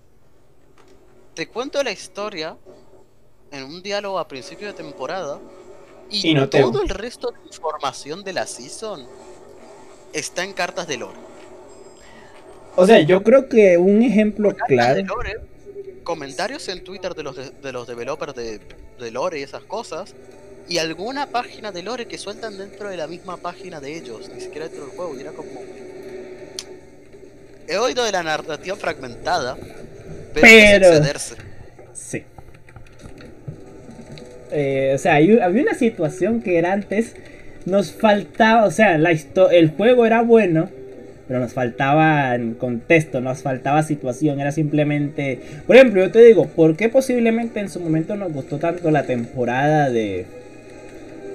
Te 1.34 1.48
cuento 1.48 1.82
la 1.84 1.92
historia 1.92 2.58
en 3.52 3.64
un 3.64 3.82
diálogo 3.84 4.20
a 4.20 4.28
principio 4.28 4.68
de 4.68 4.74
temporada 4.74 5.40
y, 6.10 6.30
Y 6.30 6.34
no 6.34 6.50
te- 6.50 6.62
todo 6.62 6.82
el 6.82 6.90
resto 6.90 7.32
de 7.32 7.40
información 7.46 8.24
de 8.24 8.34
la 8.34 8.48
season 8.48 9.06
está 10.14 10.44
en 10.44 10.54
cartas 10.54 10.88
de 10.88 10.98
lore. 10.98 11.18
o 12.76 12.86
sea, 12.86 13.00
yo 13.02 13.24
creo 13.24 13.48
que 13.50 13.78
un 13.78 14.02
ejemplo 14.02 14.50
Cartas 14.50 14.68
claro... 14.68 14.96
de 14.96 15.04
lore, 15.04 15.34
comentarios 16.04 16.68
en 16.70 16.84
Twitter 16.84 17.14
de 17.16 17.24
los, 17.24 17.36
de, 17.36 17.50
de 17.50 17.72
los 17.72 17.88
developers 17.88 18.36
de, 18.36 18.60
de 19.00 19.12
lore 19.12 19.40
y 19.40 19.44
esas 19.44 19.64
cosas. 19.64 20.16
Y 20.68 20.80
alguna 20.80 21.28
página 21.28 21.72
de 21.72 21.84
lore 21.84 22.08
que 22.08 22.18
sueltan 22.18 22.58
dentro 22.58 22.90
de 22.90 22.98
la 22.98 23.08
misma 23.08 23.38
página 23.38 23.80
de 23.80 23.96
ellos, 23.98 24.30
ni 24.30 24.42
siquiera 24.42 24.68
dentro 24.68 24.86
del 24.88 24.96
juego. 24.96 25.16
Y 25.16 25.22
era 25.22 25.32
como. 25.34 25.52
He 27.68 27.78
oído 27.78 28.04
de 28.04 28.12
la 28.12 28.24
narrativa 28.24 28.76
fragmentada, 28.76 29.58
pero, 30.34 30.46
es 30.48 30.52
Pero- 30.54 30.88
excederse. 30.88 31.36
Sí. 31.94 32.24
Eh, 34.52 34.92
o 34.96 34.98
sea, 34.98 35.16
hay- 35.16 35.40
había 35.40 35.64
una 35.64 35.74
situación 35.74 36.42
que 36.42 36.58
era 36.58 36.72
antes, 36.74 37.16
nos 37.66 37.92
faltaba, 37.92 38.66
o 38.66 38.72
sea, 38.72 38.98
la 38.98 39.12
el 39.52 39.70
juego 39.72 40.06
era 40.06 40.22
bueno, 40.22 40.70
pero 41.28 41.40
nos 41.40 41.54
faltaba 41.54 42.38
contexto, 42.60 43.20
nos 43.20 43.42
faltaba 43.42 43.82
situación, 43.82 44.40
era 44.40 44.52
simplemente... 44.52 45.40
Por 45.66 45.76
ejemplo, 45.76 46.04
yo 46.04 46.12
te 46.12 46.20
digo, 46.24 46.46
¿por 46.48 46.76
qué 46.78 46.88
posiblemente 46.90 47.60
en 47.60 47.70
su 47.70 47.80
momento 47.80 48.16
nos 48.16 48.32
gustó 48.32 48.60
tanto 48.60 48.92
la 48.92 49.04
temporada 49.04 49.90
de... 49.90 50.28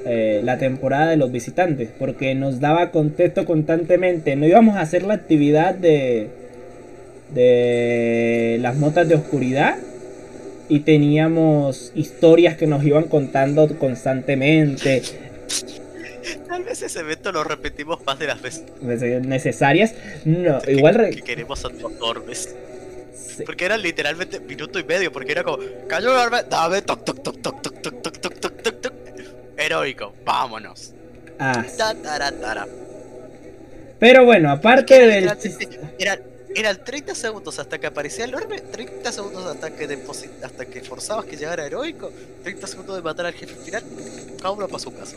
Eh, 0.07 0.41
la 0.43 0.57
temporada 0.57 1.11
de 1.11 1.19
los 1.19 1.31
visitantes, 1.31 1.91
porque 1.99 2.35
nos 2.35 2.59
daba 2.59 2.91
contexto 2.91 3.45
constantemente. 3.45 4.35
No 4.35 4.47
íbamos 4.47 4.77
a 4.77 4.81
hacer 4.81 5.03
la 5.03 5.13
actividad 5.13 5.75
de, 5.75 6.29
de 7.35 8.59
las 8.63 8.77
motas 8.77 9.09
de 9.09 9.17
oscuridad 9.17 9.77
y 10.71 10.81
teníamos 10.81 11.93
historias 11.95 12.57
que 12.57 12.67
nos 12.67 12.83
iban 12.85 13.05
contando 13.05 13.69
constantemente. 13.79 15.03
Tal 16.49 16.65
vez 16.65 16.81
ese 16.83 17.01
evento 17.01 17.33
lo 17.33 17.45
repetimos 17.45 17.99
más 18.07 18.19
de 18.19 18.27
las 18.27 18.41
veces 18.41 18.65
pues, 18.81 19.03
eh, 19.03 19.21
necesarias. 19.23 19.95
No, 20.25 20.61
que, 20.61 20.73
igual. 20.73 21.11
Que 21.11 21.23
queremos 21.23 21.65
a 21.65 21.71
Porque 23.45 23.65
eran 23.65 23.83
literalmente 23.83 24.41
minuto 24.41 24.79
y 24.79 24.85
medio, 24.85 25.13
porque 25.13 25.33
era 25.33 25.43
como, 25.43 25.59
cayó 25.89 26.11
un 26.13 26.17
orbe, 26.17 26.39
dame, 26.49 26.83
toc, 26.83 27.05
toc, 27.05 27.23
toc, 27.23 27.43
toc, 27.43 27.63
toc, 27.63 27.83
toc, 27.83 28.19
toc, 28.19 28.30
Heroico, 29.75 30.13
vámonos. 30.25 30.93
ah. 31.39 31.63
Pero 34.01 34.25
bueno, 34.25 34.51
aparte 34.51 34.97
Era 34.97 35.07
del 35.35 35.39
chiste- 35.39 35.69
Eran, 35.99 36.21
eran 36.57 36.85
30 36.85 37.15
segundos 37.15 37.59
hasta 37.61 37.79
que 37.79 37.87
aparecía 37.87 38.25
el 38.25 38.35
orbe, 38.35 38.61
30 38.61 39.13
segundos 39.13 39.47
hasta 39.47 39.71
que 39.71 39.89
deposi- 39.89 40.31
hasta 40.43 40.65
que 40.67 40.81
forzabas 40.83 41.27
que 41.27 41.37
llegara 41.37 41.65
heroico, 41.67 42.11
30 42.43 42.67
segundos 42.67 42.97
de 42.97 43.03
matar 43.03 43.27
al 43.27 43.33
jefe 43.35 43.55
final, 43.55 43.85
cada 44.39 44.51
uno 44.51 44.67
para 44.67 44.79
su 44.81 44.93
casa. 44.93 45.17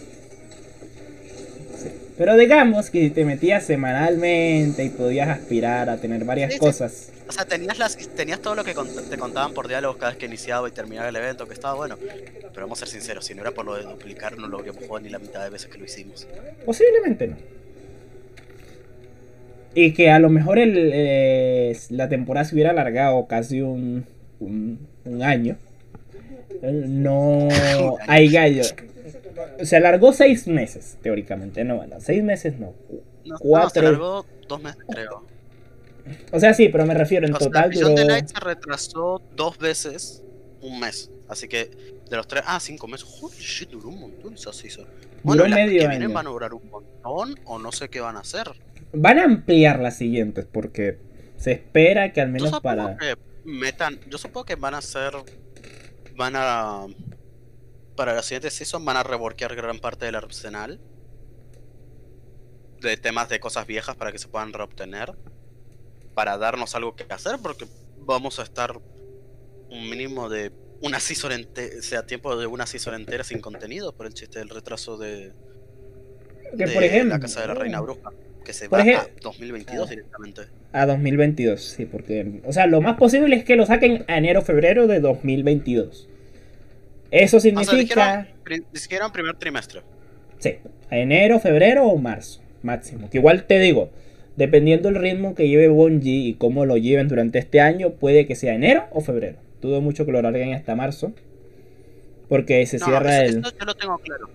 Pero 2.17 2.37
digamos 2.37 2.89
que 2.89 3.09
te 3.09 3.25
metías 3.25 3.65
semanalmente 3.65 4.83
y 4.83 4.89
podías 4.89 5.29
aspirar 5.29 5.89
a 5.89 5.97
tener 5.97 6.23
varias 6.25 6.51
Sí, 6.51 6.59
sí. 6.59 6.59
cosas. 6.59 7.09
O 7.27 7.31
sea, 7.31 7.45
tenías, 7.45 7.79
las, 7.79 7.95
tenías 7.97 8.39
todo 8.39 8.53
lo 8.55 8.63
que 8.63 8.75
cont- 8.75 9.09
te 9.09 9.17
contaban 9.17 9.53
por 9.53 9.67
diálogos 9.67 9.97
cada 9.97 10.11
vez 10.11 10.19
que 10.19 10.25
iniciaba 10.27 10.67
y 10.67 10.71
terminaba 10.71 11.09
el 11.09 11.15
evento, 11.15 11.47
que 11.47 11.53
estaba 11.53 11.73
bueno. 11.73 11.97
Pero 11.97 12.65
vamos 12.65 12.81
a 12.83 12.85
ser 12.85 12.89
sinceros, 12.89 13.25
si 13.25 13.33
no 13.33 13.41
era 13.41 13.51
por 13.51 13.65
lo 13.65 13.75
de 13.75 13.83
duplicar, 13.83 14.37
no 14.37 14.47
lo 14.47 14.57
habríamos 14.57 14.83
jugado 14.85 14.99
ni 15.05 15.09
la 15.09 15.19
mitad 15.19 15.43
de 15.43 15.49
veces 15.49 15.69
que 15.69 15.77
lo 15.79 15.85
hicimos. 15.85 16.27
Posiblemente 16.65 17.27
no. 17.27 17.35
Y 19.75 19.93
que 19.93 20.11
a 20.11 20.19
lo 20.19 20.29
mejor 20.29 20.59
el, 20.59 20.73
eh, 20.93 21.75
la 21.89 22.07
temporada 22.09 22.45
se 22.45 22.53
hubiera 22.53 22.69
alargado 22.71 23.25
casi 23.25 23.61
un, 23.61 24.05
un, 24.39 24.77
un 25.05 25.23
año. 25.23 25.57
Eh, 26.61 26.83
No 26.87 27.47
hay 28.07 28.29
gallo. 28.31 28.61
Se 29.63 29.75
alargó 29.75 30.13
seis 30.13 30.47
meses, 30.47 30.97
teóricamente. 31.01 31.63
No, 31.63 31.77
bueno, 31.77 31.97
seis 31.99 32.23
meses 32.23 32.59
no. 32.59 32.73
No, 33.25 33.37
Cuatro. 33.39 33.81
no, 33.81 33.87
se 33.87 33.91
largó 33.91 34.25
dos 34.47 34.61
meses, 34.61 34.81
creo. 34.89 35.25
O 36.31 36.39
sea, 36.39 36.53
sí, 36.53 36.69
pero 36.69 36.85
me 36.85 36.93
refiero, 36.93 37.25
en 37.25 37.33
O 37.33 37.37
sea, 37.37 37.47
total 37.47 37.69
Beyond 37.69 37.95
duró... 37.95 37.95
the 37.95 38.05
Light 38.05 38.27
se 38.27 38.39
retrasó 38.39 39.21
dos 39.35 39.57
veces 39.57 40.23
un 40.61 40.79
mes. 40.79 41.09
Así 41.27 41.47
que 41.47 41.71
de 42.09 42.17
los 42.17 42.27
tres, 42.27 42.43
ah, 42.45 42.59
cinco 42.59 42.87
meses. 42.87 43.07
Holy 43.21 43.37
shit, 43.37 43.69
duró 43.69 43.89
un 43.89 43.99
montón 43.99 44.33
esa 44.33 44.51
season. 44.51 44.85
Bueno, 45.23 45.43
las 45.43 45.55
medio 45.55 45.81
que 45.81 45.87
vienen 45.87 46.03
año. 46.03 46.13
van 46.13 46.27
a 46.27 46.29
durar 46.29 46.53
un 46.53 46.69
montón 46.69 47.39
o 47.45 47.59
no 47.59 47.71
sé 47.71 47.89
qué 47.89 48.01
van 48.01 48.17
a 48.17 48.19
hacer. 48.19 48.51
Van 48.91 49.19
a 49.19 49.23
ampliar 49.23 49.79
las 49.79 49.97
siguientes 49.97 50.45
porque 50.51 50.99
se 51.37 51.53
espera 51.53 52.11
que 52.11 52.21
al 52.21 52.29
menos 52.29 52.59
para... 52.61 52.97
que 52.97 53.15
metan, 53.45 53.99
yo 54.09 54.17
supongo 54.17 54.45
que 54.45 54.55
van 54.55 54.73
a 54.73 54.77
hacer, 54.77 55.13
van 56.15 56.33
a, 56.35 56.85
para 57.95 58.13
la 58.13 58.23
siguiente 58.23 58.49
season 58.49 58.83
van 58.85 58.97
a 58.97 59.03
reworkear 59.03 59.55
gran 59.55 59.79
parte 59.79 60.05
del 60.05 60.15
arsenal 60.15 60.79
de 62.81 62.97
temas 62.97 63.29
de 63.29 63.39
cosas 63.39 63.65
viejas 63.65 63.95
para 63.95 64.11
que 64.11 64.19
se 64.19 64.27
puedan 64.27 64.53
reobtener, 64.53 65.13
para 66.13 66.37
darnos 66.37 66.75
algo 66.75 66.95
que 66.95 67.05
hacer, 67.09 67.37
porque 67.41 67.65
vamos 67.99 68.39
a 68.39 68.43
estar 68.43 68.77
un 69.69 69.89
mínimo 69.89 70.29
de 70.29 70.51
una 70.81 70.99
season 70.99 71.31
entera, 71.31 71.81
sea 71.81 72.05
tiempo 72.05 72.35
de 72.35 72.45
una 72.45 72.65
season 72.67 72.93
entera 72.95 73.23
sin 73.23 73.39
contenido 73.39 73.95
por 73.95 74.05
el 74.05 74.13
chiste 74.13 74.39
del 74.39 74.49
retraso 74.49 74.97
de, 74.97 75.31
Que 76.57 76.65
de 76.65 76.73
por 76.73 76.83
ejemplo... 76.83 77.15
la 77.15 77.19
casa 77.19 77.41
de 77.41 77.47
la 77.47 77.53
reina 77.53 77.79
bruja, 77.79 78.11
que 78.43 78.51
se 78.51 78.67
va 78.67 78.81
a 78.81 79.07
2022 79.21 79.89
directamente. 79.89 80.41
A 80.73 80.85
2022, 80.85 81.63
sí, 81.63 81.85
porque... 81.85 82.41
O 82.43 82.51
sea, 82.51 82.67
lo 82.67 82.81
más 82.81 82.97
posible 82.97 83.35
es 83.37 83.45
que 83.45 83.55
lo 83.55 83.65
saquen 83.65 84.03
a 84.07 84.17
enero 84.17 84.41
febrero 84.41 84.87
de 84.87 84.99
2022. 84.99 86.09
Eso 87.15 87.37
O 87.37 87.39
sea, 87.39 87.51
significa... 87.63 87.77
dijeron, 87.77 88.27
pri- 88.43 88.63
dijeron 88.73 89.11
primer 89.11 89.35
trimestre. 89.35 89.81
Sí, 90.39 90.57
enero, 90.89 91.39
febrero 91.39 91.85
o 91.85 91.97
marzo, 91.97 92.41
máximo. 92.63 93.09
Que 93.09 93.19
igual 93.19 93.45
te 93.45 93.59
digo, 93.59 93.91
dependiendo 94.35 94.89
del 94.89 94.99
ritmo 94.99 95.35
que 95.35 95.47
lleve 95.47 95.67
Bungie 95.67 96.27
y 96.29 96.33
cómo 96.33 96.65
lo 96.65 96.75
lleven 96.77 97.07
durante 97.07 97.37
este 97.39 97.61
año, 97.61 97.91
puede 97.91 98.25
que 98.25 98.35
sea 98.35 98.53
enero 98.55 98.87
o 98.91 99.01
febrero. 99.01 99.37
Dudo 99.61 99.79
mucho 99.79 100.05
que 100.05 100.11
lo 100.11 100.21
larguen 100.21 100.53
hasta 100.53 100.75
marzo. 100.75 101.13
Porque 102.29 102.65
se 102.65 102.77
No, 102.79 102.85
cierra 102.87 103.23
eso- 103.23 103.37
el... 103.37 103.45
esto 103.45 103.57
yo 103.59 103.65
lo 103.65 103.75
tengo 103.75 103.97
claro. 103.99 104.29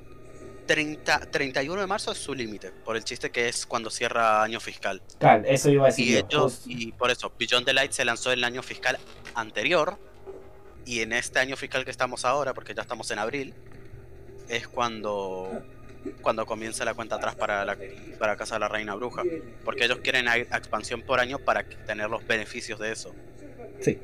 30, 0.67 1.21
31 1.31 1.81
de 1.81 1.87
marzo 1.87 2.13
es 2.13 2.19
su 2.19 2.35
límite, 2.35 2.71
por 2.85 2.95
el 2.97 3.03
chiste 3.03 3.31
que 3.31 3.49
es 3.49 3.65
cuando 3.65 3.89
cierra 3.91 4.43
año 4.43 4.61
fiscal. 4.61 5.01
Cal, 5.19 5.45
eso 5.47 5.71
iba 5.71 5.85
a 5.85 5.87
decir 5.87 6.07
Y 6.07 6.13
yo, 6.13 6.19
ellos, 6.19 6.43
justo. 6.65 6.71
y 6.71 6.93
por 6.93 7.11
eso, 7.11 7.33
Beyond 7.39 7.65
the 7.65 7.73
Light 7.73 7.93
se 7.93 8.05
lanzó 8.05 8.33
el 8.33 8.45
año 8.45 8.63
fiscal 8.63 8.99
anterior. 9.35 9.97
Y 10.89 11.03
en 11.03 11.13
este 11.13 11.39
año 11.39 11.55
fiscal 11.55 11.85
que 11.85 11.91
estamos 11.91 12.25
ahora, 12.25 12.55
porque 12.55 12.73
ya 12.73 12.81
estamos 12.81 13.11
en 13.11 13.19
abril, 13.19 13.53
es 14.49 14.67
cuando 14.67 15.63
cuando 16.23 16.47
comienza 16.47 16.83
la 16.87 16.95
cuenta 16.95 17.17
atrás 17.17 17.35
para 17.35 17.63
la 17.67 17.77
para 18.19 18.37
Casa 18.37 18.55
de 18.55 18.61
la 18.61 18.69
Reina 18.69 18.95
Bruja. 18.95 19.23
Porque 19.67 19.85
ellos 19.85 19.99
quieren 20.03 20.27
expansión 20.29 21.03
por 21.03 21.21
año 21.21 21.41
para 21.41 21.65
tener 21.87 22.09
los 22.09 22.27
beneficios 22.27 22.81
de 22.81 22.93
eso. 22.93 23.15
Sí. 23.81 23.99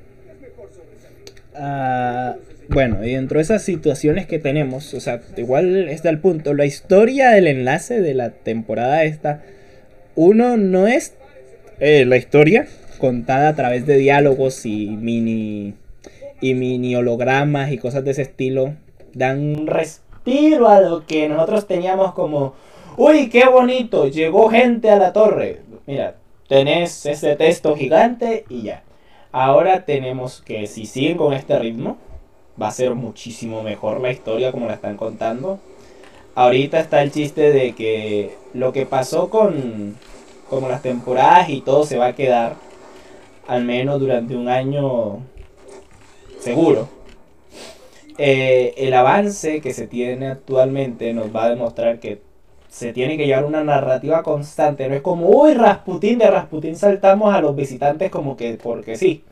Ah, 1.55 2.37
bueno, 2.69 3.03
y 3.03 3.13
dentro 3.13 3.39
de 3.39 3.45
esas 3.45 3.63
situaciones 3.63 4.27
que 4.27 4.39
tenemos, 4.39 4.93
o 4.93 5.01
sea, 5.01 5.23
igual 5.39 5.89
está 5.89 6.11
el 6.11 6.19
punto. 6.19 6.53
La 6.53 6.67
historia 6.67 7.31
del 7.31 7.47
enlace 7.47 8.03
de 8.03 8.13
la 8.13 8.29
temporada 8.29 9.05
esta, 9.05 9.43
uno 10.17 10.59
no 10.59 10.87
es 10.87 11.15
eh, 11.81 12.05
la 12.05 12.19
historia 12.19 12.67
contada 12.99 13.49
a 13.49 13.57
través 13.57 13.87
de 13.87 13.97
diálogos 13.97 14.67
y 14.67 14.89
mini 14.89 15.77
y 16.41 16.55
mini 16.55 16.97
hologramas 16.97 17.73
y 17.73 17.79
cosas 17.79 18.05
de 18.05 18.13
ese 18.13 18.23
estilo 18.23 18.75
dan 19.13 19.41
un 19.41 19.67
respiro 19.67 20.69
a 20.69 20.81
lo 20.81 21.07
que 21.07 21.29
nosotros 21.29 21.67
teníamos 21.67 22.13
como 22.15 22.55
uy 22.97 23.29
qué 23.29 23.47
bonito 23.47 24.09
llegó 24.09 24.49
gente 24.49 24.91
a 24.91 24.97
la 24.97 25.13
torre 25.13 25.61
mira 25.87 26.17
tenés 26.49 27.07
ese 27.07 27.37
texto 27.37 27.77
gigante 27.77 28.45
y 28.49 28.63
ya. 28.63 28.83
Ahora 29.33 29.85
tenemos 29.85 30.43
que 30.43 30.67
si 30.67 30.87
siguen 30.87 31.17
con 31.17 31.33
este 31.33 31.59
ritmo 31.59 31.97
va 32.61 32.69
a 32.69 32.73
ser 32.73 32.95
muchísimo 32.95 33.63
mejor 33.63 34.01
la 34.01 34.13
historia 34.13 34.53
como 34.53 34.67
la 34.67 34.75
están 34.75 34.97
contando. 34.97 35.59
Ahorita 36.35 36.81
está 36.81 37.03
el 37.03 37.11
chiste 37.11 37.53
de 37.53 37.75
que 37.75 38.37
lo 38.53 38.73
que 38.73 38.87
pasó 38.87 39.31
con 39.31 39.97
como 40.49 40.69
las 40.69 40.83
temporadas 40.83 41.49
y 41.49 41.63
todo 41.63 41.85
se 41.85 41.99
va 41.99 42.07
a 42.07 42.15
quedar 42.15 42.55
al 43.49 43.65
menos 43.65 43.99
durante 43.99 44.37
un 44.37 44.49
año 44.49 45.21
seguro. 46.45 46.89
Eh, 48.17 48.75
el 48.77 48.95
avance 48.95 49.61
que 49.61 49.73
se 49.73 49.89
tiene 49.89 50.29
actualmente 50.29 51.13
nos 51.13 51.35
va 51.35 51.47
a 51.47 51.51
demostrar 51.51 51.99
que 51.99 52.21
se 52.69 52.93
tiene 52.93 53.17
que 53.17 53.27
llevar 53.27 53.45
una 53.45 53.65
narrativa 53.65 54.23
constante. 54.23 54.89
No 54.89 54.95
es 54.95 55.03
como, 55.03 55.29
uy, 55.29 55.55
Rasputín, 55.55 56.19
de 56.19 56.31
Rasputín 56.31 56.77
saltamos 56.77 57.35
a 57.35 57.41
los 57.41 57.55
visitantes 57.57 58.11
como 58.11 58.37
que 58.37 58.59
porque 58.61 58.97
sí. 58.97 59.23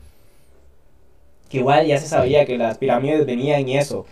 Que 1.49 1.57
igual 1.57 1.85
ya 1.85 1.97
se 1.97 2.07
sabía 2.07 2.45
que 2.45 2.57
las 2.57 2.77
pirámides 2.77 3.25
venían 3.25 3.67
y 3.67 3.77
eso. 3.77 4.05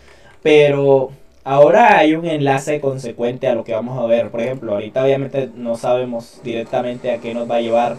Pero 0.44 1.12
ahora 1.44 1.98
hay 1.98 2.14
un 2.16 2.26
enlace 2.26 2.82
consecuente 2.82 3.48
a 3.48 3.56
lo 3.56 3.64
que 3.64 3.74
vamos 3.74 3.98
a 3.98 4.06
ver. 4.06 4.32
Por 4.32 4.42
ejemplo, 4.42 4.74
ahorita 4.74 5.04
obviamente 5.04 5.50
no 5.56 5.76
sabemos 5.76 6.42
directamente 6.44 7.12
a 7.12 7.18
qué 7.20 7.34
nos 7.34 7.50
va 7.50 7.56
a 7.56 7.62
llevar 7.62 7.98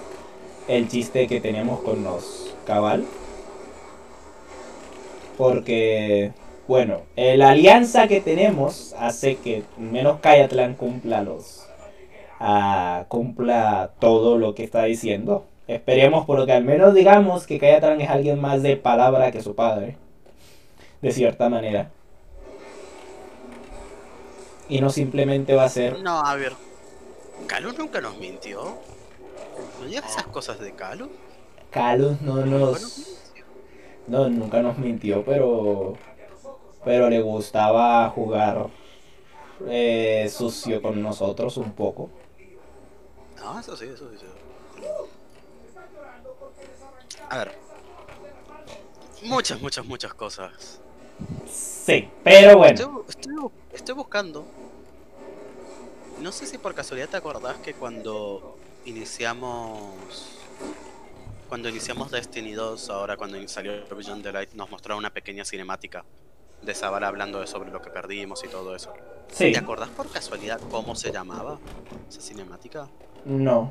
el 0.68 0.88
chiste 0.88 1.26
que 1.26 1.40
tenemos 1.40 1.80
con 1.80 2.04
los 2.04 2.54
cabal. 2.66 3.04
Porque, 5.42 6.31
bueno, 6.68 7.02
eh, 7.16 7.37
la 7.37 7.50
alianza 7.50 8.07
que 8.07 8.20
tenemos 8.20 8.94
hace 8.96 9.38
que 9.38 9.64
menos 9.76 10.20
Kayatlan 10.20 10.74
cumpla 10.74 11.20
los. 11.22 11.66
ah, 12.38 13.07
cumpla 13.09 13.90
todo 13.98 14.38
lo 14.38 14.55
que 14.55 14.62
está 14.62 14.85
diciendo. 14.85 15.44
Esperemos 15.66 16.26
porque 16.26 16.52
al 16.52 16.62
menos 16.62 16.94
digamos 16.94 17.48
que 17.48 17.59
Kayatlan 17.59 18.00
es 18.00 18.09
alguien 18.09 18.40
más 18.40 18.62
de 18.62 18.76
palabra 18.76 19.33
que 19.33 19.42
su 19.42 19.57
padre. 19.57 19.96
De 21.00 21.11
cierta 21.11 21.48
manera. 21.48 21.90
Y 24.68 24.81
no 24.81 24.90
simplemente 24.90 25.57
va 25.57 25.64
a 25.64 25.68
ser 25.68 25.98
No, 26.02 26.20
a 26.20 26.37
ver. 26.37 26.52
Calus 27.48 27.76
nunca 27.76 28.00
nos 28.00 28.16
mintió. 28.16 28.78
¿No 29.81 29.87
digas 29.87 30.09
esas 30.09 30.28
cosas 30.28 30.61
de 30.61 30.70
Calus? 30.72 31.09
Calus 31.72 32.20
no 32.20 32.46
nos. 32.46 33.21
No, 34.06 34.28
nunca 34.28 34.62
nos 34.62 34.78
mintió, 34.78 35.24
pero. 35.24 35.94
Pero 36.84 37.08
le 37.08 37.20
gustaba 37.22 38.10
jugar 38.10 38.66
eh, 39.68 40.28
sucio 40.28 40.82
con 40.82 41.00
nosotros 41.00 41.56
un 41.56 41.72
poco. 41.72 42.10
No, 43.36 43.60
eso 43.60 43.76
sí, 43.76 43.84
eso 43.84 44.10
sí. 44.10 44.16
eso. 44.16 45.08
A 47.30 47.38
ver. 47.38 47.52
Muchas, 49.22 49.60
muchas, 49.60 49.84
muchas 49.86 50.12
cosas. 50.14 50.80
Sí, 51.48 52.08
pero 52.24 52.58
bueno. 52.58 52.74
Estoy, 52.74 53.02
estoy 53.08 53.50
estoy 53.72 53.94
buscando. 53.94 54.44
No 56.20 56.30
sé 56.32 56.46
si 56.46 56.58
por 56.58 56.74
casualidad 56.74 57.08
te 57.08 57.16
acordás 57.16 57.56
que 57.58 57.74
cuando 57.74 58.56
iniciamos. 58.84 60.38
Cuando 61.52 61.68
iniciamos 61.68 62.10
Destiny 62.10 62.52
2, 62.52 62.88
ahora 62.88 63.18
cuando 63.18 63.36
salió 63.46 63.72
Beyond 63.94 64.22
the 64.22 64.32
Light, 64.32 64.54
nos 64.54 64.70
mostraron 64.70 65.00
una 65.00 65.10
pequeña 65.10 65.44
cinemática 65.44 66.02
de 66.62 66.74
Zavala 66.74 67.08
hablando 67.08 67.40
de 67.40 67.46
sobre 67.46 67.70
lo 67.70 67.82
que 67.82 67.90
perdimos 67.90 68.42
y 68.42 68.48
todo 68.48 68.74
eso. 68.74 68.94
Sí, 69.28 69.52
¿Te 69.52 69.58
acordás 69.58 69.90
por 69.90 70.10
casualidad 70.10 70.58
cómo 70.70 70.94
se 70.94 71.12
llamaba 71.12 71.58
esa 72.08 72.22
cinemática? 72.22 72.88
no. 73.26 73.70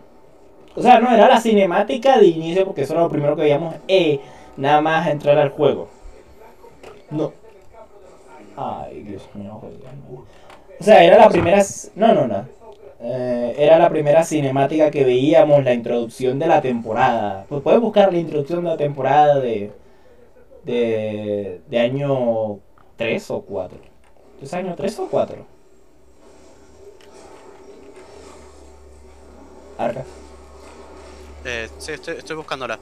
O 0.75 0.81
sea, 0.83 0.99
no 0.99 1.09
era 1.09 1.27
la 1.27 1.41
cinemática 1.41 2.19
de 2.19 2.27
inicio 2.27 2.65
porque 2.67 2.83
eso 2.83 2.93
era 2.93 3.01
lo 3.01 3.09
primero 3.09 3.35
que 3.35 3.41
veíamos. 3.41 3.73
Eh, 3.87 4.19
nada 4.57 4.79
más 4.79 5.07
entrar 5.07 5.39
al 5.39 5.49
juego. 5.49 5.89
No. 7.09 7.33
Ay, 8.57 9.01
Dios 9.01 9.27
mío, 9.33 9.57
joder. 9.59 9.79
O 10.79 10.83
sea, 10.83 11.03
era 11.03 11.17
la 11.17 11.29
primera. 11.29 11.63
No, 11.95 12.13
no, 12.13 12.27
no. 12.27 12.60
Eh, 13.03 13.55
era 13.57 13.79
la 13.79 13.89
primera 13.89 14.23
cinemática 14.23 14.91
que 14.91 15.03
veíamos, 15.03 15.63
la 15.63 15.73
introducción 15.73 16.37
de 16.37 16.47
la 16.47 16.61
temporada. 16.61 17.45
Pues 17.49 17.63
puedes 17.63 17.81
buscar 17.81 18.11
la 18.13 18.19
introducción 18.19 18.63
de 18.63 18.69
la 18.69 18.77
temporada 18.77 19.39
de. 19.39 19.71
de. 20.63 21.61
de 21.67 21.79
año 21.79 22.59
3 22.97 23.31
o 23.31 23.41
4. 23.41 23.77
¿Es 24.41 24.53
año 24.53 24.75
3 24.75 24.99
o 24.99 25.07
4? 25.07 25.45
Arca. 29.77 30.05
Eh, 31.43 31.69
sí, 31.79 31.93
estoy, 31.93 32.17
estoy 32.17 32.35
buscándola. 32.35 32.77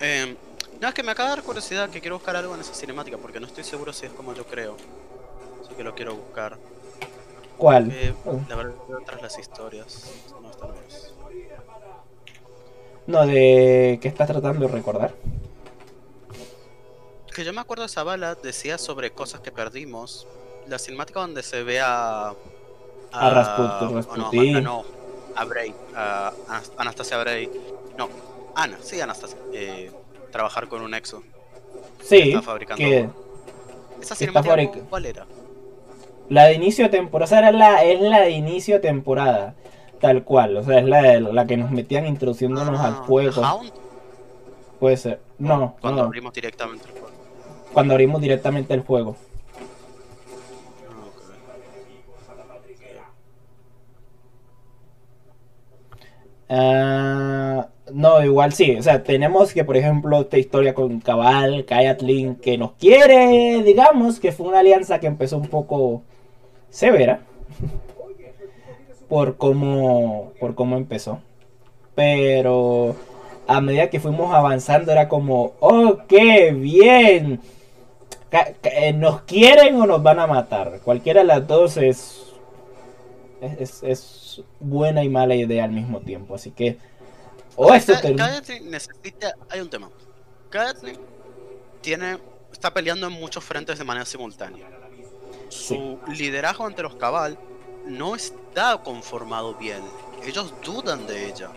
Eh, 0.00 0.34
es 0.80 0.94
que 0.94 1.02
me 1.02 1.12
acaba 1.12 1.30
de 1.30 1.36
dar 1.36 1.44
curiosidad 1.44 1.90
que 1.90 2.00
quiero 2.00 2.16
buscar 2.16 2.34
algo 2.34 2.54
en 2.54 2.60
esa 2.62 2.74
cinemática 2.74 3.18
porque 3.18 3.38
no 3.38 3.46
estoy 3.46 3.62
seguro 3.62 3.92
si 3.92 4.06
es 4.06 4.12
como 4.12 4.34
yo 4.34 4.44
creo. 4.46 4.76
Así 5.60 5.74
que 5.74 5.84
lo 5.84 5.94
quiero 5.94 6.16
buscar. 6.16 6.56
¿Cuál? 7.60 7.90
Eh, 7.92 8.14
Oh. 8.24 8.40
la 8.48 8.56
verdad, 8.56 8.74
tras 9.04 9.22
las 9.22 9.38
historias. 9.38 10.10
No, 10.42 10.50
esta 10.50 10.66
no 10.66 10.74
es. 10.88 11.14
No, 13.06 13.26
de 13.26 13.98
qué 14.00 14.08
estás 14.08 14.26
tratando 14.28 14.66
de 14.66 14.72
recordar. 14.72 15.14
Que 17.34 17.44
yo 17.44 17.52
me 17.52 17.60
acuerdo 17.60 17.84
esa 17.84 18.02
bala, 18.02 18.34
decía 18.34 18.78
sobre 18.78 19.12
cosas 19.12 19.40
que 19.40 19.52
perdimos. 19.52 20.26
La 20.68 20.78
cinemática 20.78 21.20
donde 21.20 21.42
se 21.42 21.62
ve 21.62 21.80
a. 21.80 22.34
A 23.12 23.30
Rasput- 23.30 23.78
oh, 23.80 23.84
no, 23.90 23.96
Rasputin. 23.96 24.56
a- 24.56 24.60
no, 24.60 24.84
a 25.36 25.44
Bray. 25.44 25.74
A 25.94 26.32
Anas- 26.48 26.72
Anastasia 26.76 27.18
Bray. 27.18 27.50
No, 27.98 28.08
Ana, 28.54 28.78
sí, 28.82 29.00
Anastasia. 29.00 29.36
Eh, 29.52 29.90
trabajar 30.30 30.68
con 30.68 30.80
un 30.82 30.94
exo. 30.94 31.22
Sí, 32.02 32.30
Está 32.30 32.42
fabricando 32.42 32.82
que 32.82 33.08
Esa 34.00 34.14
que 34.14 34.18
cinemática, 34.26 34.54
fabric- 34.54 34.88
¿cuál 34.88 35.06
era? 35.06 35.26
La 36.30 36.46
de 36.46 36.54
inicio 36.54 36.84
de 36.86 36.90
temporada, 36.90 37.26
o 37.26 37.28
sea, 37.28 37.38
era 37.40 37.52
la, 37.52 37.84
es 37.84 38.00
la 38.00 38.22
de 38.22 38.30
inicio 38.30 38.76
de 38.76 38.80
temporada, 38.80 39.54
tal 40.00 40.24
cual, 40.24 40.56
o 40.56 40.64
sea, 40.64 40.78
es 40.80 40.86
la, 40.86 41.02
de- 41.02 41.20
la 41.20 41.46
que 41.46 41.58
nos 41.58 41.70
metían 41.70 42.06
introduciéndonos 42.06 42.80
al 42.80 42.94
Ah, 42.94 43.04
juego, 43.06 43.42
Hound, 43.42 43.72
puede 44.78 44.96
ser, 44.96 45.20
no, 45.38 45.76
Cuando 45.80 46.02
no, 46.02 46.08
abrimos 46.08 46.32
directamente 46.32 46.86
el 46.86 46.92
juego. 46.92 47.16
cuando 47.72 47.94
abrimos 47.94 48.20
directamente 48.20 48.74
el 48.74 48.80
juego. 48.82 49.16
Ah, 56.48 57.68
no, 57.92 58.24
igual 58.24 58.52
sí, 58.52 58.76
o 58.76 58.82
sea, 58.82 59.02
tenemos 59.04 59.52
que, 59.52 59.64
por 59.64 59.76
ejemplo, 59.76 60.20
esta 60.22 60.38
historia 60.38 60.74
con 60.74 61.00
Cabal, 61.00 61.64
Kayatlin, 61.64 62.36
que 62.36 62.58
nos 62.58 62.72
quiere, 62.72 63.62
digamos, 63.62 64.18
que 64.20 64.32
fue 64.32 64.48
una 64.48 64.60
alianza 64.60 64.98
que 65.00 65.06
empezó 65.06 65.36
un 65.36 65.48
poco 65.48 66.02
severa 66.70 67.20
por 69.08 69.36
cómo, 69.36 70.32
por 70.40 70.54
cómo 70.54 70.76
empezó. 70.76 71.20
Pero 71.94 72.96
a 73.46 73.60
medida 73.60 73.90
que 73.90 74.00
fuimos 74.00 74.32
avanzando 74.32 74.92
era 74.92 75.08
como, 75.08 75.54
oh, 75.60 75.98
qué 76.08 76.52
bien. 76.52 77.40
Eh, 78.62 78.92
¿Nos 78.92 79.22
quieren 79.22 79.74
o 79.80 79.86
nos 79.86 80.02
van 80.02 80.20
a 80.20 80.26
matar? 80.28 80.80
Cualquiera 80.84 81.20
de 81.20 81.26
las 81.26 81.46
dos 81.46 81.76
es, 81.76 82.32
es, 83.40 83.82
es- 83.82 84.42
buena 84.60 85.02
y 85.02 85.08
mala 85.08 85.34
idea 85.34 85.64
al 85.64 85.72
mismo 85.72 86.00
tiempo. 86.00 86.36
Así 86.36 86.52
que, 86.52 86.78
o 87.56 87.74
esto 87.74 87.94
te- 88.00 88.14
Kaetlyn 88.14 88.70
necesita. 88.70 89.34
Hay 89.50 89.60
un 89.60 89.68
tema. 89.68 89.90
Kaetlyn 90.50 90.96
tiene. 91.80 92.18
Está 92.52 92.72
peleando 92.72 93.08
en 93.08 93.12
muchos 93.14 93.42
frentes 93.42 93.78
de 93.78 93.84
manera 93.84 94.06
simultánea. 94.06 94.66
Su 95.50 95.98
liderazgo 96.08 96.66
ante 96.66 96.82
los 96.82 96.94
Cabal 96.94 97.38
no 97.86 98.14
está 98.14 98.78
conformado 98.82 99.54
bien. 99.54 99.82
Ellos 100.24 100.54
dudan 100.64 101.06
de 101.06 101.28
ella. 101.28 101.50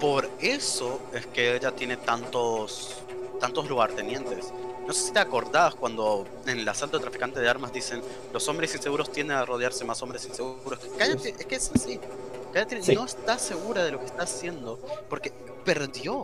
Por 0.00 0.28
eso 0.40 1.00
es 1.12 1.26
que 1.26 1.56
ella 1.56 1.72
tiene 1.72 1.96
tantos 1.96 3.02
tantos 3.40 3.68
lugartenientes. 3.68 4.52
No 4.86 4.92
sé 4.92 5.06
si 5.06 5.12
te 5.12 5.18
acordás 5.18 5.74
cuando 5.74 6.26
en 6.46 6.60
el 6.60 6.68
asalto 6.68 6.98
de 6.98 7.02
traficante 7.02 7.40
de 7.40 7.48
armas 7.48 7.72
dicen 7.72 8.02
los 8.32 8.46
hombres 8.48 8.74
inseguros 8.74 9.10
tienden 9.10 9.36
a 9.36 9.44
rodearse 9.44 9.84
más 9.84 10.00
hombres 10.02 10.24
inseguros. 10.26 10.78
Cállate, 10.96 11.30
es 11.38 11.46
que 11.46 11.54
es 11.56 11.70
así. 11.74 12.00
Cállate, 12.52 12.94
no 12.94 13.04
está 13.04 13.38
segura 13.38 13.84
de 13.84 13.92
lo 13.92 13.98
que 13.98 14.06
está 14.06 14.22
haciendo 14.22 14.78
porque 15.10 15.32
perdió, 15.64 16.22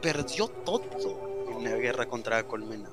perdió 0.00 0.48
todo 0.48 1.46
en 1.50 1.64
la 1.64 1.76
guerra 1.76 2.06
contra 2.06 2.42
Colmena. 2.44 2.88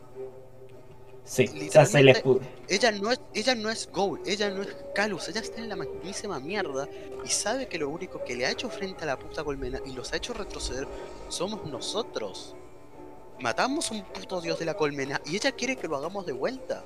Sí, 1.25 1.47
se 1.47 2.23
ella 2.67 2.91
no 2.91 3.11
es, 3.11 3.19
ella 3.33 3.55
no 3.55 3.71
es 3.71 3.89
Gold, 3.91 4.27
ella 4.27 4.51
no 4.51 4.61
es 4.61 4.75
Calus, 4.93 5.27
ella 5.27 5.41
está 5.41 5.59
en 5.59 5.69
la 5.69 5.75
mismísima 5.75 6.39
mierda 6.39 6.87
y 7.25 7.29
sabe 7.29 7.67
que 7.67 7.79
lo 7.79 7.89
único 7.89 8.23
que 8.23 8.35
le 8.35 8.45
ha 8.45 8.51
hecho 8.51 8.69
frente 8.69 9.03
a 9.03 9.07
la 9.07 9.17
puta 9.17 9.43
colmena 9.43 9.79
y 9.87 9.93
los 9.93 10.13
ha 10.13 10.17
hecho 10.17 10.33
retroceder 10.33 10.87
somos 11.27 11.65
nosotros. 11.65 12.55
Matamos 13.39 13.89
un 13.89 14.03
puto 14.03 14.39
dios 14.39 14.59
de 14.59 14.65
la 14.65 14.75
colmena 14.75 15.19
y 15.25 15.35
ella 15.35 15.51
quiere 15.51 15.75
que 15.75 15.87
lo 15.87 15.97
hagamos 15.97 16.27
de 16.27 16.33
vuelta. 16.33 16.83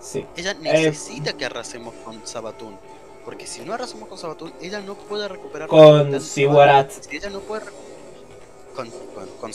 Sí. 0.00 0.24
Ella 0.34 0.52
eh, 0.52 0.56
necesita 0.60 1.34
que 1.34 1.44
arrasemos 1.44 1.94
con 2.02 2.26
Sabatún. 2.26 2.78
Porque 3.24 3.46
si 3.46 3.60
no 3.60 3.74
arrasamos 3.74 4.08
con 4.08 4.16
Sabatún, 4.16 4.52
ella 4.62 4.80
no 4.80 4.94
puede 4.94 5.28
recuperar. 5.28 5.68
Con 5.68 6.18
Siwarat. 6.20 6.90
Si 6.90 7.16
ella 7.16 7.28
no 7.28 7.40
puede. 7.40 7.66
Con, 8.74 8.90
con, 8.90 9.28
con 9.40 9.52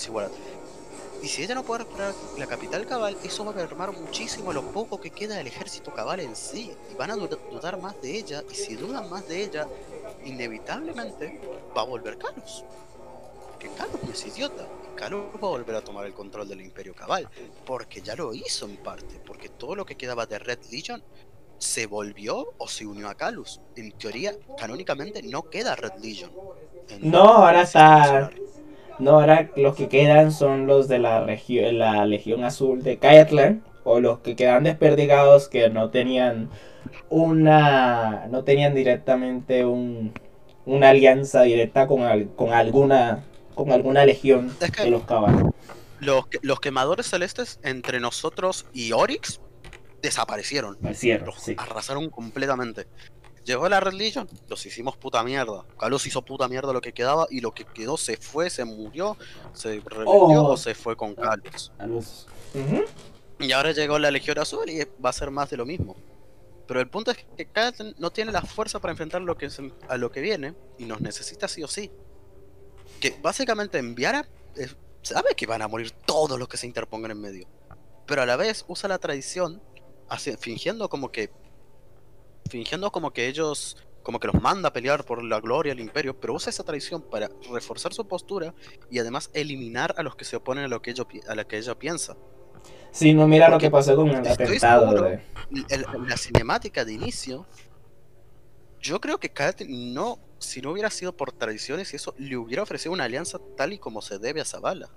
y 1.21 1.27
si 1.27 1.43
ella 1.43 1.55
no 1.55 1.63
puede 1.63 1.83
recuperar 1.83 2.13
la 2.37 2.47
capital 2.47 2.85
cabal, 2.85 3.17
eso 3.23 3.45
va 3.45 3.51
a 3.51 3.55
mermar 3.55 3.91
muchísimo 3.91 4.53
lo 4.53 4.63
poco 4.71 4.99
que 4.99 5.09
queda 5.09 5.35
del 5.35 5.47
ejército 5.47 5.93
cabal 5.93 6.19
en 6.19 6.35
sí. 6.35 6.71
Y 6.91 6.95
van 6.95 7.11
a 7.11 7.15
dudar 7.15 7.81
más 7.81 7.99
de 8.01 8.17
ella. 8.17 8.43
Y 8.49 8.55
si 8.55 8.75
dudan 8.75 9.09
más 9.09 9.27
de 9.27 9.43
ella, 9.43 9.67
inevitablemente 10.23 11.41
va 11.75 11.81
a 11.81 11.85
volver 11.85 12.17
Carlos. 12.17 12.63
Porque 13.49 13.69
Carlos 13.69 13.99
no 14.03 14.11
es 14.11 14.25
idiota. 14.27 14.67
Carlos 14.95 15.25
va 15.35 15.47
a 15.47 15.51
volver 15.51 15.75
a 15.75 15.81
tomar 15.81 16.05
el 16.05 16.13
control 16.13 16.47
del 16.47 16.61
imperio 16.61 16.93
cabal. 16.93 17.27
Porque 17.65 18.01
ya 18.01 18.15
lo 18.15 18.33
hizo 18.33 18.65
en 18.65 18.77
parte. 18.77 19.19
Porque 19.25 19.49
todo 19.49 19.75
lo 19.75 19.85
que 19.85 19.95
quedaba 19.95 20.25
de 20.25 20.39
Red 20.39 20.59
Legion 20.69 21.03
se 21.57 21.87
volvió 21.87 22.53
o 22.57 22.67
se 22.67 22.85
unió 22.85 23.09
a 23.09 23.15
Calus. 23.15 23.61
En 23.75 23.91
teoría, 23.93 24.35
canónicamente 24.57 25.23
no 25.23 25.49
queda 25.49 25.75
Red 25.75 25.93
Legion. 26.01 26.31
No, 26.99 27.19
ahora 27.19 27.63
está 27.63 28.29
no, 28.99 29.19
ahora 29.19 29.49
los 29.55 29.75
que 29.75 29.87
quedan 29.89 30.31
son 30.31 30.67
los 30.67 30.87
de 30.87 30.99
la, 30.99 31.25
la 31.25 32.05
Legión 32.05 32.43
Azul 32.43 32.83
de 32.83 32.97
Kayatlan. 32.97 33.63
O 33.83 33.99
los 33.99 34.19
que 34.19 34.35
quedan 34.35 34.63
desperdigados 34.63 35.47
que 35.47 35.69
no 35.69 35.91
tenían 35.91 36.49
una. 37.09 38.27
No 38.31 38.43
tenían 38.43 38.73
directamente 38.73 39.63
un, 39.63 40.11
una 40.65 40.89
alianza 40.89 41.43
directa 41.43 41.87
con, 41.87 42.25
con 42.29 42.51
alguna. 42.51 43.23
Con 43.53 43.71
alguna 43.71 44.05
legión 44.05 44.53
de 44.59 44.89
los 44.89 45.03
caballos. 45.03 45.43
Los, 46.01 46.25
los 46.41 46.59
quemadores 46.59 47.05
celestes 47.05 47.57
entre 47.63 48.01
nosotros 48.01 48.65
y 48.73 48.91
Oryx 48.91 49.39
desaparecieron. 50.01 50.77
Arrasaron 51.57 52.09
completamente. 52.09 52.87
Llegó 53.45 53.69
la 53.69 53.79
religión, 53.79 54.27
los 54.47 54.65
hicimos 54.65 54.97
puta 54.97 55.23
mierda. 55.23 55.65
Carlos 55.79 56.05
hizo 56.07 56.23
puta 56.23 56.47
mierda 56.47 56.73
lo 56.73 56.81
que 56.81 56.93
quedaba 56.93 57.27
y 57.29 57.41
lo 57.41 57.53
que 57.53 57.63
quedó 57.63 57.95
se 57.95 58.17
fue, 58.17 58.49
se 58.49 58.65
murió, 58.65 59.17
se 59.53 59.79
revivió 59.85 60.41
oh. 60.43 60.53
o 60.53 60.57
se 60.57 60.73
fue 60.73 60.97
con 60.97 61.13
Carlos. 61.13 61.71
Y 63.39 63.51
ahora 63.51 63.71
llegó 63.71 63.99
la 63.99 64.09
Legión 64.09 64.39
Azul 64.39 64.67
y 64.67 64.83
va 65.03 65.11
a 65.11 65.13
ser 65.13 65.29
más 65.29 65.51
de 65.51 65.57
lo 65.57 65.65
mismo. 65.65 65.95
Pero 66.67 66.79
el 66.79 66.89
punto 66.89 67.11
es 67.11 67.17
que 67.37 67.45
Katen 67.45 67.93
no 67.99 68.11
tiene 68.11 68.31
la 68.31 68.41
fuerza 68.41 68.79
para 68.79 68.91
enfrentar 68.93 69.21
lo 69.21 69.37
que 69.37 69.47
a 69.87 69.97
lo 69.97 70.11
que 70.11 70.21
viene 70.21 70.55
y 70.79 70.85
nos 70.85 71.01
necesita 71.01 71.47
sí 71.47 71.61
o 71.61 71.67
sí. 71.67 71.91
Que 72.99 73.15
básicamente 73.21 73.77
enviara. 73.77 74.27
sabe 75.03 75.35
que 75.35 75.45
van 75.45 75.61
a 75.61 75.67
morir 75.67 75.91
todos 75.91 76.39
los 76.39 76.47
que 76.47 76.57
se 76.57 76.65
interpongan 76.65 77.11
en 77.11 77.21
medio. 77.21 77.47
Pero 78.07 78.23
a 78.23 78.25
la 78.25 78.37
vez 78.37 78.65
usa 78.67 78.89
la 78.89 78.97
tradición 78.97 79.61
fingiendo 80.39 80.89
como 80.89 81.11
que 81.11 81.31
fingiendo 82.49 82.91
como 82.91 83.11
que 83.11 83.27
ellos, 83.27 83.77
como 84.03 84.19
que 84.19 84.27
los 84.27 84.41
manda 84.41 84.69
a 84.69 84.73
pelear 84.73 85.03
por 85.03 85.23
la 85.23 85.39
gloria 85.39 85.73
del 85.73 85.81
imperio, 85.83 86.19
pero 86.19 86.33
usa 86.33 86.49
esa 86.49 86.63
traición 86.63 87.01
para 87.01 87.29
reforzar 87.51 87.93
su 87.93 88.07
postura 88.07 88.53
y 88.89 88.99
además 88.99 89.29
eliminar 89.33 89.95
a 89.97 90.03
los 90.03 90.15
que 90.15 90.25
se 90.25 90.35
oponen 90.35 90.65
a 90.65 90.67
lo 90.67 90.81
que, 90.81 90.91
ellos, 90.91 91.07
a 91.27 91.35
la 91.35 91.45
que 91.45 91.57
ella 91.57 91.75
piensa. 91.75 92.15
Sí, 92.91 93.13
no 93.13 93.27
mira 93.27 93.49
lo 93.49 93.57
que 93.57 93.69
pasó 93.69 93.95
con 93.95 94.09
el 94.09 94.25
atentado. 94.25 95.19
la 95.51 96.17
cinemática 96.17 96.85
de 96.85 96.93
inicio, 96.93 97.45
yo 98.79 99.01
creo 99.01 99.17
que 99.17 99.29
Karate 99.29 99.65
no, 99.67 100.19
si 100.39 100.61
no 100.61 100.71
hubiera 100.71 100.89
sido 100.89 101.15
por 101.15 101.31
tradiciones 101.31 101.91
y 101.91 101.97
eso, 101.97 102.13
le 102.17 102.37
hubiera 102.37 102.63
ofrecido 102.63 102.93
una 102.93 103.03
alianza 103.03 103.39
tal 103.57 103.73
y 103.73 103.79
como 103.79 104.01
se 104.01 104.19
debe 104.19 104.41
a 104.41 104.45
Zavala. 104.45 104.89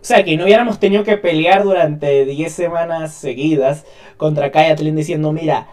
O 0.00 0.04
sea, 0.04 0.24
que 0.24 0.36
no 0.36 0.44
hubiéramos 0.44 0.80
tenido 0.80 1.04
que 1.04 1.18
pelear 1.18 1.62
durante 1.62 2.24
10 2.24 2.52
semanas 2.52 3.14
seguidas 3.14 3.84
contra 4.16 4.50
Kayatlin 4.50 4.96
diciendo, 4.96 5.30
mira, 5.32 5.68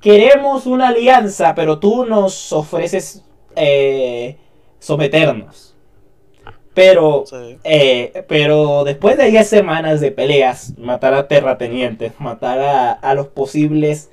queremos 0.00 0.66
una 0.66 0.88
alianza, 0.88 1.54
pero 1.54 1.78
tú 1.78 2.04
nos 2.04 2.52
ofreces 2.52 3.24
eh, 3.56 4.36
someternos. 4.78 5.74
Pero, 6.74 7.24
eh, 7.64 8.24
pero 8.28 8.84
después 8.84 9.16
de 9.16 9.30
10 9.30 9.48
semanas 9.48 10.00
de 10.00 10.12
peleas, 10.12 10.78
matar 10.78 11.12
a 11.12 11.26
terratenientes, 11.26 12.12
matar 12.20 12.98
a, 13.02 13.14
los 13.14 13.26
posibles 13.28 14.10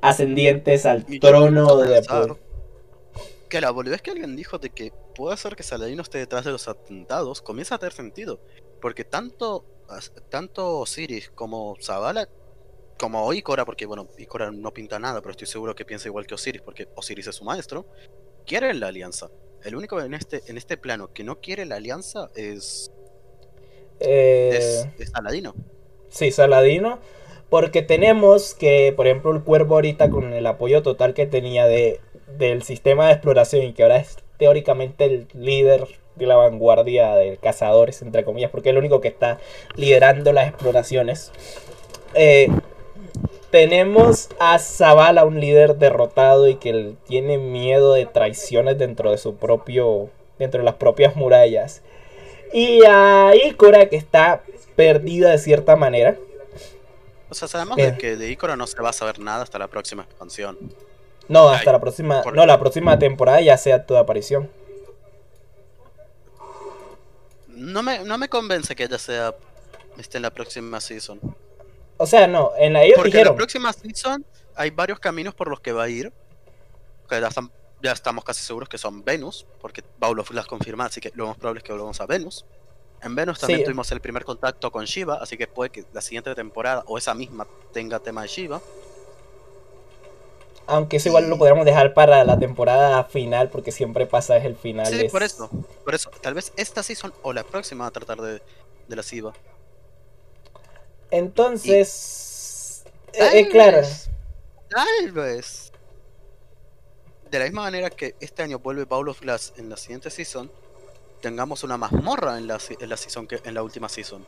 ascendientes 0.00 0.86
al 0.86 1.04
trono 1.20 1.76
de... 1.76 2.02
Que 3.50 3.60
la 3.60 3.70
boludez 3.70 4.00
que 4.00 4.12
alguien 4.12 4.34
dijo 4.34 4.58
de 4.58 4.70
que 4.70 4.92
puede 5.14 5.36
ser 5.36 5.56
que 5.56 5.62
Saladino 5.62 6.02
esté 6.02 6.18
detrás 6.18 6.46
de 6.46 6.52
los 6.52 6.68
atentados 6.68 7.42
comienza 7.42 7.74
a 7.74 7.78
tener 7.78 7.92
sentido. 7.92 8.40
Porque 8.80 9.04
tanto, 9.04 9.66
tanto 10.30 10.78
Osiris 10.78 11.30
como 11.34 11.76
Zavala 11.82 12.28
como 12.98 13.32
Ikora, 13.32 13.64
porque 13.64 13.86
bueno, 13.86 14.08
Ikora 14.18 14.50
no 14.50 14.72
pinta 14.72 14.98
nada, 14.98 15.20
pero 15.20 15.32
estoy 15.32 15.46
seguro 15.46 15.74
que 15.74 15.84
piensa 15.84 16.08
igual 16.08 16.26
que 16.26 16.34
Osiris, 16.34 16.62
porque 16.62 16.88
Osiris 16.94 17.26
es 17.26 17.36
su 17.36 17.44
maestro, 17.44 17.86
quieren 18.46 18.80
la 18.80 18.88
alianza. 18.88 19.30
El 19.64 19.76
único 19.76 20.00
en 20.00 20.14
este, 20.14 20.42
en 20.46 20.56
este 20.56 20.76
plano 20.76 21.12
que 21.12 21.24
no 21.24 21.40
quiere 21.40 21.64
la 21.66 21.76
alianza 21.76 22.30
es. 22.36 22.92
Eh... 24.00 24.90
Es, 24.98 25.10
Saladino. 25.10 25.54
Sí, 26.08 26.30
Saladino. 26.30 27.00
Porque 27.50 27.82
tenemos 27.82 28.54
que, 28.54 28.92
por 28.96 29.06
ejemplo, 29.06 29.32
el 29.32 29.42
cuervo 29.42 29.76
ahorita 29.76 30.10
con 30.10 30.32
el 30.32 30.46
apoyo 30.46 30.82
total 30.82 31.14
que 31.14 31.26
tenía 31.26 31.66
de, 31.66 32.00
del 32.38 32.62
sistema 32.62 33.06
de 33.06 33.12
exploración 33.12 33.64
y 33.64 33.72
que 33.72 33.82
ahora 33.82 33.98
es 33.98 34.16
teóricamente 34.36 35.04
el 35.04 35.28
líder 35.32 35.86
de 36.16 36.26
la 36.26 36.36
vanguardia 36.36 37.14
de 37.14 37.36
cazadores, 37.36 38.02
entre 38.02 38.24
comillas, 38.24 38.50
porque 38.50 38.70
es 38.70 38.72
el 38.72 38.78
único 38.78 39.00
que 39.00 39.08
está 39.08 39.38
liderando 39.76 40.32
las 40.32 40.48
exploraciones. 40.48 41.30
Eh, 42.14 42.48
tenemos 43.56 44.28
a 44.38 44.58
Zavala, 44.58 45.24
un 45.24 45.40
líder 45.40 45.76
derrotado 45.76 46.46
y 46.46 46.56
que 46.56 46.94
tiene 47.06 47.38
miedo 47.38 47.94
de 47.94 48.04
traiciones 48.04 48.76
dentro 48.76 49.10
de 49.10 49.16
su 49.16 49.36
propio. 49.36 50.10
dentro 50.38 50.58
de 50.58 50.64
las 50.66 50.74
propias 50.74 51.16
murallas. 51.16 51.80
Y 52.52 52.84
a 52.86 53.32
Ikora 53.34 53.88
que 53.88 53.96
está 53.96 54.42
perdida 54.76 55.30
de 55.30 55.38
cierta 55.38 55.74
manera. 55.74 56.18
O 57.30 57.34
sea, 57.34 57.48
sabemos 57.48 57.78
de 57.78 57.96
que 57.96 58.16
de 58.16 58.30
Ikora 58.30 58.56
no 58.56 58.66
se 58.66 58.78
va 58.82 58.90
a 58.90 58.92
saber 58.92 59.20
nada 59.20 59.42
hasta 59.42 59.58
la 59.58 59.68
próxima 59.68 60.02
expansión. 60.02 60.58
No, 61.26 61.48
hasta 61.48 61.72
la 61.72 61.80
próxima. 61.80 62.22
No, 62.34 62.44
la 62.44 62.60
próxima 62.60 62.98
temporada 62.98 63.40
ya 63.40 63.56
sea 63.56 63.86
toda 63.86 64.00
aparición. 64.00 64.50
No 67.48 67.82
me, 67.82 68.00
no 68.00 68.18
me 68.18 68.28
convence 68.28 68.76
que 68.76 68.84
ella 68.84 68.98
sea. 68.98 69.34
esté 69.96 70.18
en 70.18 70.24
la 70.24 70.30
próxima 70.30 70.78
season. 70.78 71.18
O 71.98 72.06
sea, 72.06 72.26
no, 72.26 72.52
en 72.58 72.74
la 72.74 72.82
ellos 72.82 72.96
Porque 72.96 73.20
en 73.20 73.26
la 73.26 73.34
próxima 73.34 73.72
season 73.72 74.24
hay 74.54 74.70
varios 74.70 74.98
caminos 74.98 75.34
por 75.34 75.48
los 75.48 75.60
que 75.60 75.72
va 75.72 75.84
a 75.84 75.88
ir. 75.88 76.12
Que 77.08 77.20
ya, 77.82 77.92
estamos 77.92 78.24
casi 78.24 78.44
seguros 78.44 78.68
que 78.68 78.78
son 78.78 79.04
Venus, 79.04 79.46
porque 79.60 79.82
Paulo 79.82 80.24
las 80.32 80.46
confirma, 80.46 80.86
así 80.86 81.00
que 81.00 81.12
lo 81.14 81.26
más 81.28 81.36
probable 81.36 81.58
es 81.58 81.64
que 81.64 81.72
volvamos 81.72 82.00
a 82.00 82.06
Venus. 82.06 82.44
En 83.02 83.14
Venus 83.14 83.38
también 83.38 83.62
tuvimos 83.62 83.90
el 83.92 84.00
primer 84.00 84.24
contacto 84.24 84.72
con 84.72 84.84
Shiva, 84.84 85.18
así 85.20 85.36
que 85.36 85.46
puede 85.46 85.70
que 85.70 85.84
la 85.92 86.00
siguiente 86.00 86.34
temporada 86.34 86.82
o 86.86 86.98
esa 86.98 87.14
misma 87.14 87.46
tenga 87.72 88.00
tema 88.00 88.22
de 88.22 88.28
Shiva. 88.28 88.60
Aunque 90.66 90.96
eso 90.96 91.10
igual 91.10 91.28
lo 91.28 91.38
podríamos 91.38 91.64
dejar 91.64 91.94
para 91.94 92.24
la 92.24 92.38
temporada 92.38 93.04
final, 93.04 93.50
porque 93.50 93.70
siempre 93.70 94.06
pasa 94.06 94.36
es 94.36 94.44
el 94.44 94.56
final. 94.56 94.86
Sí, 94.86 95.08
por 95.08 95.22
eso. 95.22 95.48
Por 95.84 95.94
eso. 95.94 96.10
Tal 96.20 96.34
vez 96.34 96.52
esta 96.56 96.82
season 96.82 97.12
o 97.22 97.32
la 97.32 97.44
próxima 97.44 97.84
va 97.84 97.88
a 97.88 97.92
tratar 97.92 98.20
de, 98.20 98.42
de 98.88 98.96
la 98.96 99.02
Shiva. 99.02 99.32
Entonces, 101.10 102.84
eh, 103.12 103.40
eh, 103.40 103.48
claro. 103.48 103.82
Tal 104.68 105.12
vez. 105.12 105.72
De 107.30 107.38
la 107.38 107.44
misma 107.46 107.62
manera 107.62 107.90
que 107.90 108.14
este 108.20 108.42
año 108.42 108.58
vuelve 108.58 108.86
Paulo 108.86 109.12
Flash 109.14 109.50
en 109.56 109.68
la 109.68 109.76
siguiente 109.76 110.10
season, 110.10 110.50
tengamos 111.20 111.64
una 111.64 111.76
mazmorra 111.76 112.38
en 112.38 112.46
la, 112.46 112.58
en 112.78 112.88
la 112.88 112.96
season 112.96 113.26
que 113.26 113.40
en 113.44 113.54
la 113.54 113.62
última 113.62 113.88
season. 113.88 114.24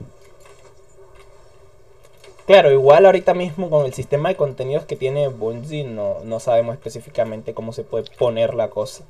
Claro, 2.46 2.72
igual 2.72 3.04
ahorita 3.04 3.34
mismo 3.34 3.68
con 3.68 3.84
el 3.84 3.92
sistema 3.92 4.30
de 4.30 4.36
contenidos 4.36 4.86
que 4.86 4.96
tiene 4.96 5.28
Bungie 5.28 5.84
no, 5.84 6.20
no 6.24 6.40
sabemos 6.40 6.74
específicamente 6.74 7.52
cómo 7.52 7.72
se 7.72 7.84
puede 7.84 8.10
poner 8.16 8.54
la 8.54 8.70
cosa. 8.70 9.04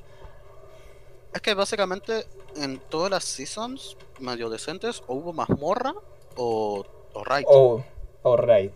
Es 1.33 1.41
que 1.41 1.55
básicamente 1.55 2.27
en 2.57 2.79
todas 2.79 3.11
las 3.11 3.25
seasons 3.25 3.97
medio 4.19 4.51
decentes 4.51 5.03
o 5.07 5.15
hubo 5.15 5.33
mazmorra 5.33 5.95
o, 6.37 6.85
o 7.15 7.25
raid. 7.25 7.45
O, 7.49 7.83
o 8.23 8.37
raid. 8.37 8.71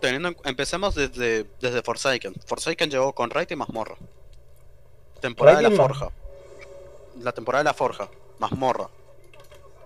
Teniendo 0.00 0.28
en- 0.28 0.36
empecemos 0.44 0.94
desde, 0.94 1.44
desde 1.60 1.82
Forsaken. 1.82 2.34
Forsaken 2.46 2.90
llegó 2.90 3.12
con 3.14 3.30
raid 3.30 3.50
y 3.50 3.56
mazmorra. 3.56 3.96
Temporada 5.20 5.56
Raid 5.58 5.68
de 5.68 5.76
la 5.76 5.82
ma- 5.82 5.88
forja. 5.88 6.10
La 7.20 7.32
temporada 7.32 7.64
de 7.64 7.68
la 7.70 7.74
forja. 7.74 8.08
Mazmorra. 8.38 8.88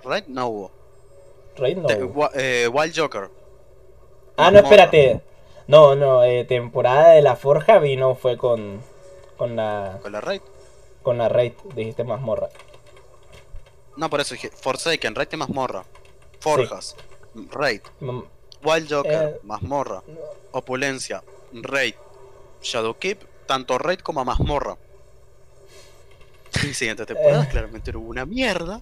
Raid 0.05 0.25
no 0.29 0.47
hubo. 0.49 0.71
Raid 1.57 1.77
no. 1.79 1.87
Te- 1.87 2.05
Wa- 2.05 2.31
eh, 2.35 2.69
Wild 2.69 2.95
Joker. 2.99 3.31
ah, 4.37 4.51
no, 4.51 4.59
espérate. 4.59 5.21
No, 5.69 5.95
no, 5.95 6.23
eh, 6.25 6.45
temporada 6.45 7.11
de 7.11 7.23
la 7.23 7.37
forja 7.37 7.79
vino 7.79 8.15
fue 8.15 8.37
con 8.37 8.83
con 9.39 9.57
la 9.57 9.99
Con 10.03 10.13
la 10.13 10.21
raid. 10.21 10.43
con 11.03 11.19
la 11.19 11.29
raid, 11.29 11.53
dijiste 11.75 12.05
mazmorra. 12.05 12.49
No, 13.97 14.11
por 14.11 14.21
eso 14.21 14.35
dije 14.35 14.51
Forsaken, 14.51 15.15
raid 15.15 15.29
y 15.33 15.37
mazmorra. 15.37 15.85
Forjas. 16.41 16.97
Raid. 17.51 17.81
Mm, 18.01 18.21
Wild 18.65 18.89
Joker. 18.93 19.29
Eh, 19.37 19.41
mazmorra. 19.45 20.03
Opulencia. 20.53 21.23
Raid. 21.53 21.95
Shadowkeep. 22.63 23.23
Tanto 23.47 23.77
raid 23.79 24.01
como 24.01 24.25
mazmorra. 24.25 24.77
Siguiente 26.73 27.07
temporada 27.07 27.45
Eh. 27.45 27.49
claramente 27.51 27.91
era 27.91 27.99
una 27.99 28.25
mierda. 28.27 28.81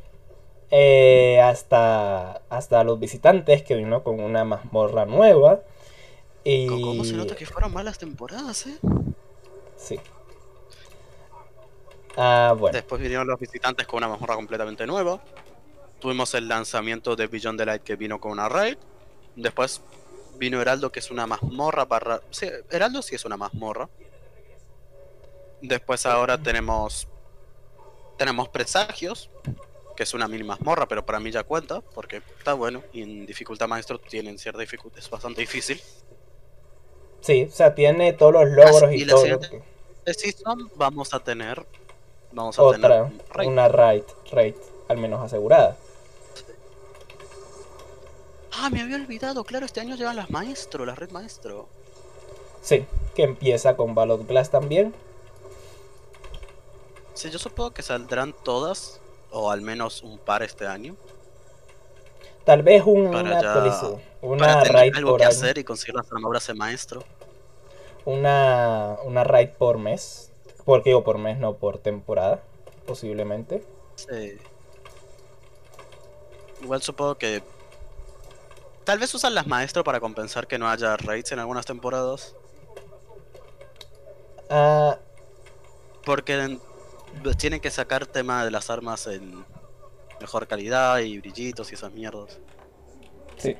eh, 0.72 1.40
hasta 1.42 2.42
hasta 2.48 2.84
los 2.84 3.00
visitantes 3.00 3.62
que 3.64 3.74
vino 3.74 4.04
con 4.04 4.20
una 4.20 4.44
mazmorra 4.44 5.04
nueva 5.04 5.62
y 6.44 6.68
¿Cómo 6.68 7.04
se 7.04 7.14
nota 7.14 7.34
que 7.34 7.44
fueron 7.44 7.72
malas 7.72 7.98
temporadas, 7.98 8.66
eh? 8.68 8.78
sí. 9.76 9.98
Ah, 12.16 12.54
bueno. 12.56 12.72
Después 12.74 13.00
vinieron 13.00 13.26
los 13.26 13.38
visitantes 13.40 13.84
con 13.86 13.98
una 13.98 14.08
mazmorra 14.08 14.36
completamente 14.36 14.86
nueva. 14.86 15.20
Tuvimos 16.00 16.34
el 16.34 16.48
lanzamiento 16.48 17.14
de 17.14 17.26
Beyond 17.26 17.58
the 17.58 17.66
Light 17.66 17.82
que 17.82 17.96
vino 17.96 18.20
con 18.20 18.32
una 18.32 18.48
raid. 18.48 18.78
Después 19.36 19.82
vino 20.36 20.60
Heraldo 20.60 20.90
que 20.90 21.00
es 21.00 21.10
una 21.10 21.26
mazmorra 21.26 21.86
para... 21.86 22.20
Sí, 22.30 22.48
Heraldo 22.70 23.02
sí 23.02 23.14
es 23.14 23.24
una 23.24 23.36
mazmorra. 23.36 23.88
Después 25.60 26.06
ahora 26.06 26.38
tenemos... 26.38 27.06
Tenemos 28.16 28.48
Presagios, 28.50 29.30
que 29.96 30.02
es 30.02 30.12
una 30.12 30.28
mini 30.28 30.44
mazmorra, 30.44 30.86
pero 30.86 31.06
para 31.06 31.20
mí 31.20 31.30
ya 31.30 31.42
cuenta, 31.42 31.80
porque 31.80 32.22
está 32.38 32.52
bueno. 32.52 32.82
Y 32.92 33.02
en 33.02 33.24
dificultad 33.24 33.66
maestro 33.66 33.98
tienen 33.98 34.38
cierta 34.38 34.60
dificultad, 34.60 34.98
es 34.98 35.08
bastante 35.08 35.40
difícil. 35.40 35.80
Sí, 37.22 37.44
o 37.44 37.50
sea, 37.50 37.74
tiene 37.74 38.12
todos 38.14 38.32
los 38.32 38.48
logros 38.50 38.92
y 38.92 39.06
todo 39.06 39.26
lo 39.26 39.40
que... 39.40 39.62
De 40.04 40.14
Season 40.14 40.70
vamos 40.76 41.14
a 41.14 41.20
tener... 41.20 41.64
Vamos 42.32 42.58
a 42.58 42.62
Otra, 42.62 43.08
tener 43.08 43.22
raid. 43.32 43.48
una 43.48 43.68
raid, 43.68 44.02
raid, 44.30 44.54
al 44.88 44.98
menos 44.98 45.24
asegurada. 45.24 45.76
Ah, 48.62 48.68
me 48.70 48.82
había 48.82 48.96
olvidado, 48.96 49.42
claro, 49.44 49.64
este 49.64 49.80
año 49.80 49.96
llegan 49.96 50.16
las 50.16 50.28
maestro, 50.30 50.84
la 50.84 50.94
red 50.94 51.10
maestro. 51.12 51.66
Sí, 52.62 52.84
que 53.14 53.22
empieza 53.22 53.74
con 53.76 53.94
Ballot 53.94 54.26
Glass 54.26 54.50
también. 54.50 54.94
Sí, 57.14 57.30
yo 57.30 57.38
supongo 57.38 57.70
que 57.72 57.82
saldrán 57.82 58.34
todas, 58.44 59.00
o 59.30 59.50
al 59.50 59.62
menos 59.62 60.02
un 60.02 60.18
par 60.18 60.42
este 60.42 60.66
año, 60.66 60.96
Tal 62.44 62.62
vez 62.62 62.82
un- 62.86 63.10
Para 63.10 63.20
una 63.22 63.40
ya- 63.42 63.52
actualización, 63.52 64.00
para 64.38 64.62
tener 64.62 64.72
raid 64.72 64.96
algo 64.96 65.10
por 65.10 65.20
que 65.20 65.26
año, 65.26 65.30
hacer 65.36 65.58
y 65.58 65.62
conseguir 65.64 65.94
las 65.94 66.10
armaduras 66.10 66.46
de 66.46 66.54
maestro. 66.54 67.04
una, 68.06 68.96
una 69.04 69.24
raid 69.24 69.50
por 69.50 69.76
mes. 69.78 70.32
Porque 70.64 70.90
digo 70.90 71.04
por 71.04 71.18
mes, 71.18 71.38
no 71.38 71.54
por 71.54 71.78
temporada, 71.78 72.40
posiblemente. 72.86 73.62
Sí. 73.96 74.38
Igual 76.62 76.82
supongo 76.82 77.16
que... 77.16 77.42
Tal 78.90 78.98
vez 78.98 79.14
usan 79.14 79.36
las 79.36 79.46
maestro 79.46 79.84
para 79.84 80.00
compensar 80.00 80.48
que 80.48 80.58
no 80.58 80.68
haya 80.68 80.96
raids 80.96 81.30
en 81.30 81.38
algunas 81.38 81.64
temporadas. 81.64 82.34
Ah, 84.48 84.98
Porque 86.04 86.34
en- 86.34 86.60
tienen 87.38 87.60
que 87.60 87.70
sacar 87.70 88.04
tema 88.04 88.44
de 88.44 88.50
las 88.50 88.68
armas 88.68 89.06
en 89.06 89.44
mejor 90.20 90.48
calidad 90.48 90.98
y 90.98 91.20
brillitos 91.20 91.70
y 91.70 91.76
esas 91.76 91.92
mierdas. 91.92 92.40
sí. 93.36 93.56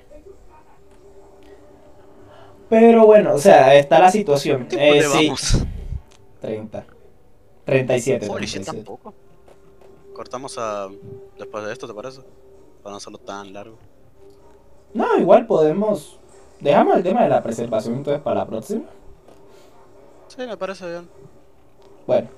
Pero 2.69 3.07
bueno, 3.07 3.35
o 3.35 3.39
sea, 3.39 3.77
está 3.77 4.01
la 4.01 4.11
situación. 4.11 4.67
¿Qué 4.67 4.99
Eh, 4.99 5.03
sí, 5.05 5.27
vamos? 5.27 5.59
30. 6.41 6.87
37. 7.67 8.27
Holy 8.29 8.47
shit, 8.47 8.65
37. 8.65 8.65
tampoco. 8.65 9.15
Cortamos 10.13 10.59
a... 10.59 10.89
después 11.39 11.65
de 11.67 11.73
esto, 11.73 11.87
¿te 11.87 11.95
parece? 11.95 12.21
Para 12.83 12.91
no 12.91 12.97
hacerlo 12.97 13.19
tan 13.19 13.53
largo. 13.53 13.79
No, 14.95 15.19
igual 15.19 15.47
podemos. 15.47 16.19
Dejamos 16.61 16.97
el 16.97 17.03
tema 17.03 17.23
de 17.23 17.29
la 17.31 17.43
preservación 17.43 17.97
entonces 17.97 18.23
para 18.23 18.41
la 18.41 18.47
próxima. 18.47 18.83
Sí, 20.29 20.43
me 20.47 20.57
parece 20.57 20.89
bien. 20.89 21.09
Bueno, 22.07 22.29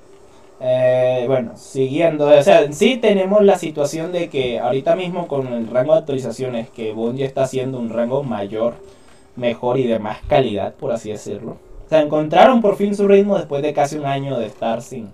eh, 0.60 1.24
bueno, 1.26 1.52
siguiendo, 1.56 2.26
o 2.28 2.42
sea, 2.42 2.70
sí 2.72 2.98
tenemos 2.98 3.42
la 3.42 3.58
situación 3.58 4.12
de 4.12 4.28
que 4.28 4.58
ahorita 4.60 4.94
mismo 4.96 5.26
con 5.26 5.46
el 5.48 5.66
rango 5.68 5.92
de 5.94 6.00
actualizaciones 6.00 6.70
que 6.70 6.92
Bungie 6.92 7.24
está 7.24 7.42
haciendo 7.44 7.78
un 7.78 7.90
rango 7.90 8.22
mayor, 8.22 8.74
mejor 9.36 9.78
y 9.78 9.86
de 9.86 9.98
más 9.98 10.18
calidad, 10.28 10.74
por 10.74 10.92
así 10.92 11.10
decirlo. 11.10 11.56
O 11.86 11.88
sea, 11.88 12.00
encontraron 12.00 12.60
por 12.60 12.76
fin 12.76 12.94
su 12.94 13.08
ritmo 13.08 13.36
después 13.36 13.62
de 13.62 13.72
casi 13.72 13.96
un 13.96 14.06
año 14.06 14.38
de 14.38 14.46
estar 14.46 14.82
sin 14.82 15.10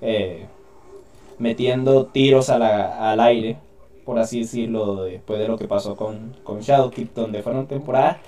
eh, 0.00 0.46
metiendo 1.38 2.06
tiros 2.06 2.50
a 2.50 2.58
la- 2.58 3.10
al 3.12 3.20
aire, 3.20 3.56
por 4.04 4.18
así 4.18 4.40
decirlo, 4.40 5.04
después 5.04 5.38
de 5.38 5.48
lo 5.48 5.56
que 5.56 5.68
pasó 5.68 5.96
con, 5.96 6.36
con 6.42 6.60
Shadowkeep, 6.60 7.14
donde 7.14 7.42
fueron 7.42 7.66
temporadas 7.66 8.18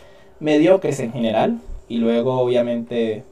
mediocres 0.40 1.00
en 1.00 1.12
general, 1.12 1.60
y 1.88 1.98
luego 1.98 2.40
obviamente 2.40 3.24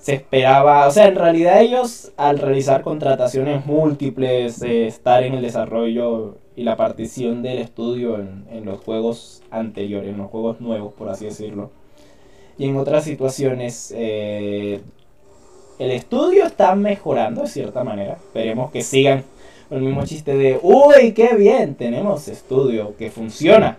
se 0.00 0.14
esperaba, 0.14 0.86
o 0.86 0.90
sea, 0.90 1.08
en 1.08 1.16
realidad 1.16 1.62
ellos 1.62 2.12
al 2.16 2.38
realizar 2.38 2.82
contrataciones 2.82 3.64
múltiples, 3.66 4.62
eh, 4.62 4.86
estar 4.86 5.22
en 5.22 5.34
el 5.34 5.42
desarrollo 5.42 6.36
y 6.56 6.62
la 6.62 6.76
partición 6.76 7.42
del 7.42 7.58
estudio 7.58 8.18
en, 8.18 8.44
en 8.50 8.64
los 8.64 8.80
juegos 8.80 9.42
anteriores, 9.50 10.10
en 10.10 10.18
los 10.18 10.30
juegos 10.30 10.60
nuevos, 10.60 10.92
por 10.92 11.08
así 11.08 11.24
decirlo, 11.24 11.70
y 12.56 12.68
en 12.68 12.76
otras 12.76 13.04
situaciones, 13.04 13.92
eh, 13.96 14.80
el 15.78 15.90
estudio 15.90 16.44
está 16.44 16.74
mejorando 16.76 17.42
de 17.42 17.48
cierta 17.48 17.82
manera. 17.82 18.14
Esperemos 18.14 18.70
que 18.70 18.82
sigan 18.82 19.24
el 19.76 19.82
mismo 19.82 20.04
chiste 20.04 20.36
de, 20.36 20.58
uy, 20.62 21.12
qué 21.12 21.34
bien, 21.34 21.74
tenemos 21.74 22.28
estudio 22.28 22.96
que 22.96 23.10
funciona. 23.10 23.78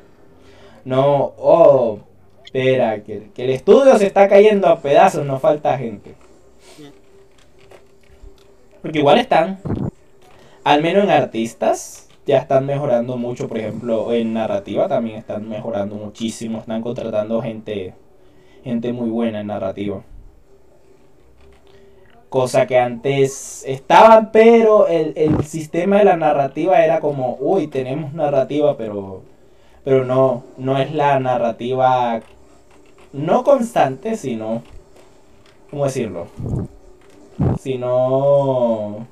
No, 0.84 1.34
oh, 1.38 2.00
espera, 2.44 3.04
que, 3.04 3.30
el 3.36 3.50
estudio 3.50 3.98
se 3.98 4.08
está 4.08 4.28
cayendo 4.28 4.68
a 4.68 4.80
pedazos, 4.80 5.26
no 5.26 5.40
falta 5.40 5.78
gente. 5.78 6.16
Porque 8.82 9.00
igual 9.00 9.18
están, 9.18 9.60
al 10.64 10.82
menos 10.82 11.06
en 11.06 11.10
artistas, 11.10 12.08
ya 12.26 12.38
están 12.38 12.66
mejorando 12.66 13.18
mucho, 13.18 13.48
por 13.48 13.58
ejemplo, 13.58 14.14
en 14.14 14.34
narrativa 14.34 14.88
también 14.88 15.18
están 15.18 15.48
mejorando 15.48 15.96
muchísimo, 15.96 16.60
están 16.60 16.82
contratando 16.82 17.42
gente, 17.42 17.94
gente 18.64 18.94
muy 18.94 19.10
buena 19.10 19.42
en 19.42 19.48
narrativa. 19.48 20.04
Cosa 22.30 22.68
que 22.68 22.78
antes 22.78 23.64
estaba, 23.66 24.32
pero 24.32 24.88
el, 24.88 25.14
el 25.16 25.44
sistema 25.46 26.00
de 26.00 26.06
la 26.06 26.18
narrativa 26.18 26.84
era 26.84 27.00
como, 27.00 27.38
uy, 27.40 27.68
tenemos 27.68 28.14
narrativa, 28.14 28.76
pero, 28.78 29.22
pero 29.84 30.04
no, 30.04 30.44
no 30.58 30.78
es 30.78 30.94
la 30.94 31.20
narrativa, 31.20 32.22
no 33.14 33.44
constante, 33.44 34.18
sino, 34.18 34.64
¿cómo 35.70 35.86
decirlo? 35.86 36.28
Sino, 37.60 39.08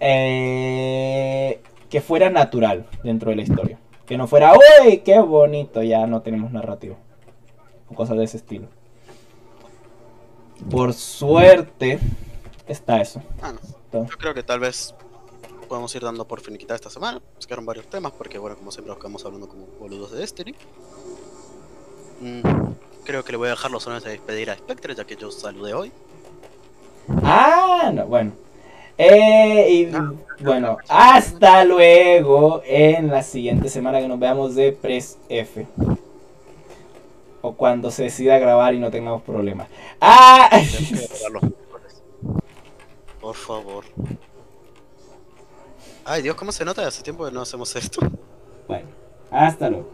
eh, 0.00 1.60
que 1.88 2.00
fuera 2.00 2.28
natural 2.28 2.86
dentro 3.02 3.30
de 3.30 3.36
la 3.36 3.42
historia. 3.42 3.78
Que 4.04 4.18
no 4.18 4.26
fuera, 4.26 4.52
uy, 4.52 4.98
qué 4.98 5.18
bonito, 5.20 5.82
ya 5.82 6.06
no 6.06 6.20
tenemos 6.20 6.52
narrativa. 6.52 6.96
O 7.88 7.94
cosas 7.94 8.18
de 8.18 8.24
ese 8.24 8.36
estilo. 8.36 8.68
Por 10.70 10.92
suerte 10.94 11.98
está 12.66 13.00
eso. 13.00 13.22
Ah, 13.42 13.52
no. 13.52 13.58
Entonces, 13.86 14.10
Yo 14.12 14.18
creo 14.18 14.34
que 14.34 14.42
tal 14.42 14.60
vez 14.60 14.94
podemos 15.68 15.94
ir 15.94 16.02
dando 16.02 16.26
por 16.26 16.40
finiquitada 16.40 16.76
esta 16.76 16.90
semana. 16.90 17.20
Nos 17.36 17.46
quedaron 17.46 17.66
varios 17.66 17.86
temas 17.86 18.12
porque, 18.12 18.38
bueno, 18.38 18.56
como 18.56 18.70
siempre, 18.70 18.90
nos 18.90 18.98
quedamos 18.98 19.24
hablando 19.24 19.48
como 19.48 19.66
boludos 19.78 20.12
de 20.12 20.18
Destiny. 20.18 20.54
Mm, 22.20 22.40
creo 23.04 23.24
que 23.24 23.32
le 23.32 23.38
voy 23.38 23.48
a 23.48 23.50
dejar 23.50 23.70
los 23.70 23.86
honores 23.86 24.04
de 24.04 24.10
despedir 24.10 24.50
a 24.50 24.56
Spectre, 24.56 24.94
ya 24.94 25.04
que 25.04 25.16
yo 25.16 25.30
saludé 25.30 25.74
hoy. 25.74 25.92
Ah, 27.22 27.90
no, 27.94 28.06
bueno. 28.06 28.32
Eh, 28.96 29.66
y 29.70 29.94
Ah. 29.94 30.12
bueno, 30.40 30.78
hasta 30.88 31.64
luego 31.64 32.62
en 32.64 33.08
la 33.08 33.22
siguiente 33.22 33.68
semana 33.68 34.00
que 34.00 34.06
nos 34.08 34.18
veamos 34.20 34.54
de 34.54 34.72
Press 34.72 35.18
F. 35.28 35.66
O 37.46 37.54
cuando 37.54 37.90
se 37.90 38.04
decida 38.04 38.38
grabar 38.38 38.72
y 38.72 38.78
no 38.78 38.90
tengamos 38.90 39.20
problemas. 39.20 39.68
¡Ah! 40.00 40.48
Por 43.20 43.34
favor. 43.34 43.84
Ay 46.06 46.22
Dios, 46.22 46.36
¿cómo 46.36 46.52
se 46.52 46.64
nota? 46.64 46.86
Hace 46.86 47.02
tiempo 47.02 47.26
que 47.26 47.30
no 47.30 47.42
hacemos 47.42 47.76
esto. 47.76 48.00
Bueno, 48.66 48.88
hasta 49.30 49.68
luego. 49.68 49.90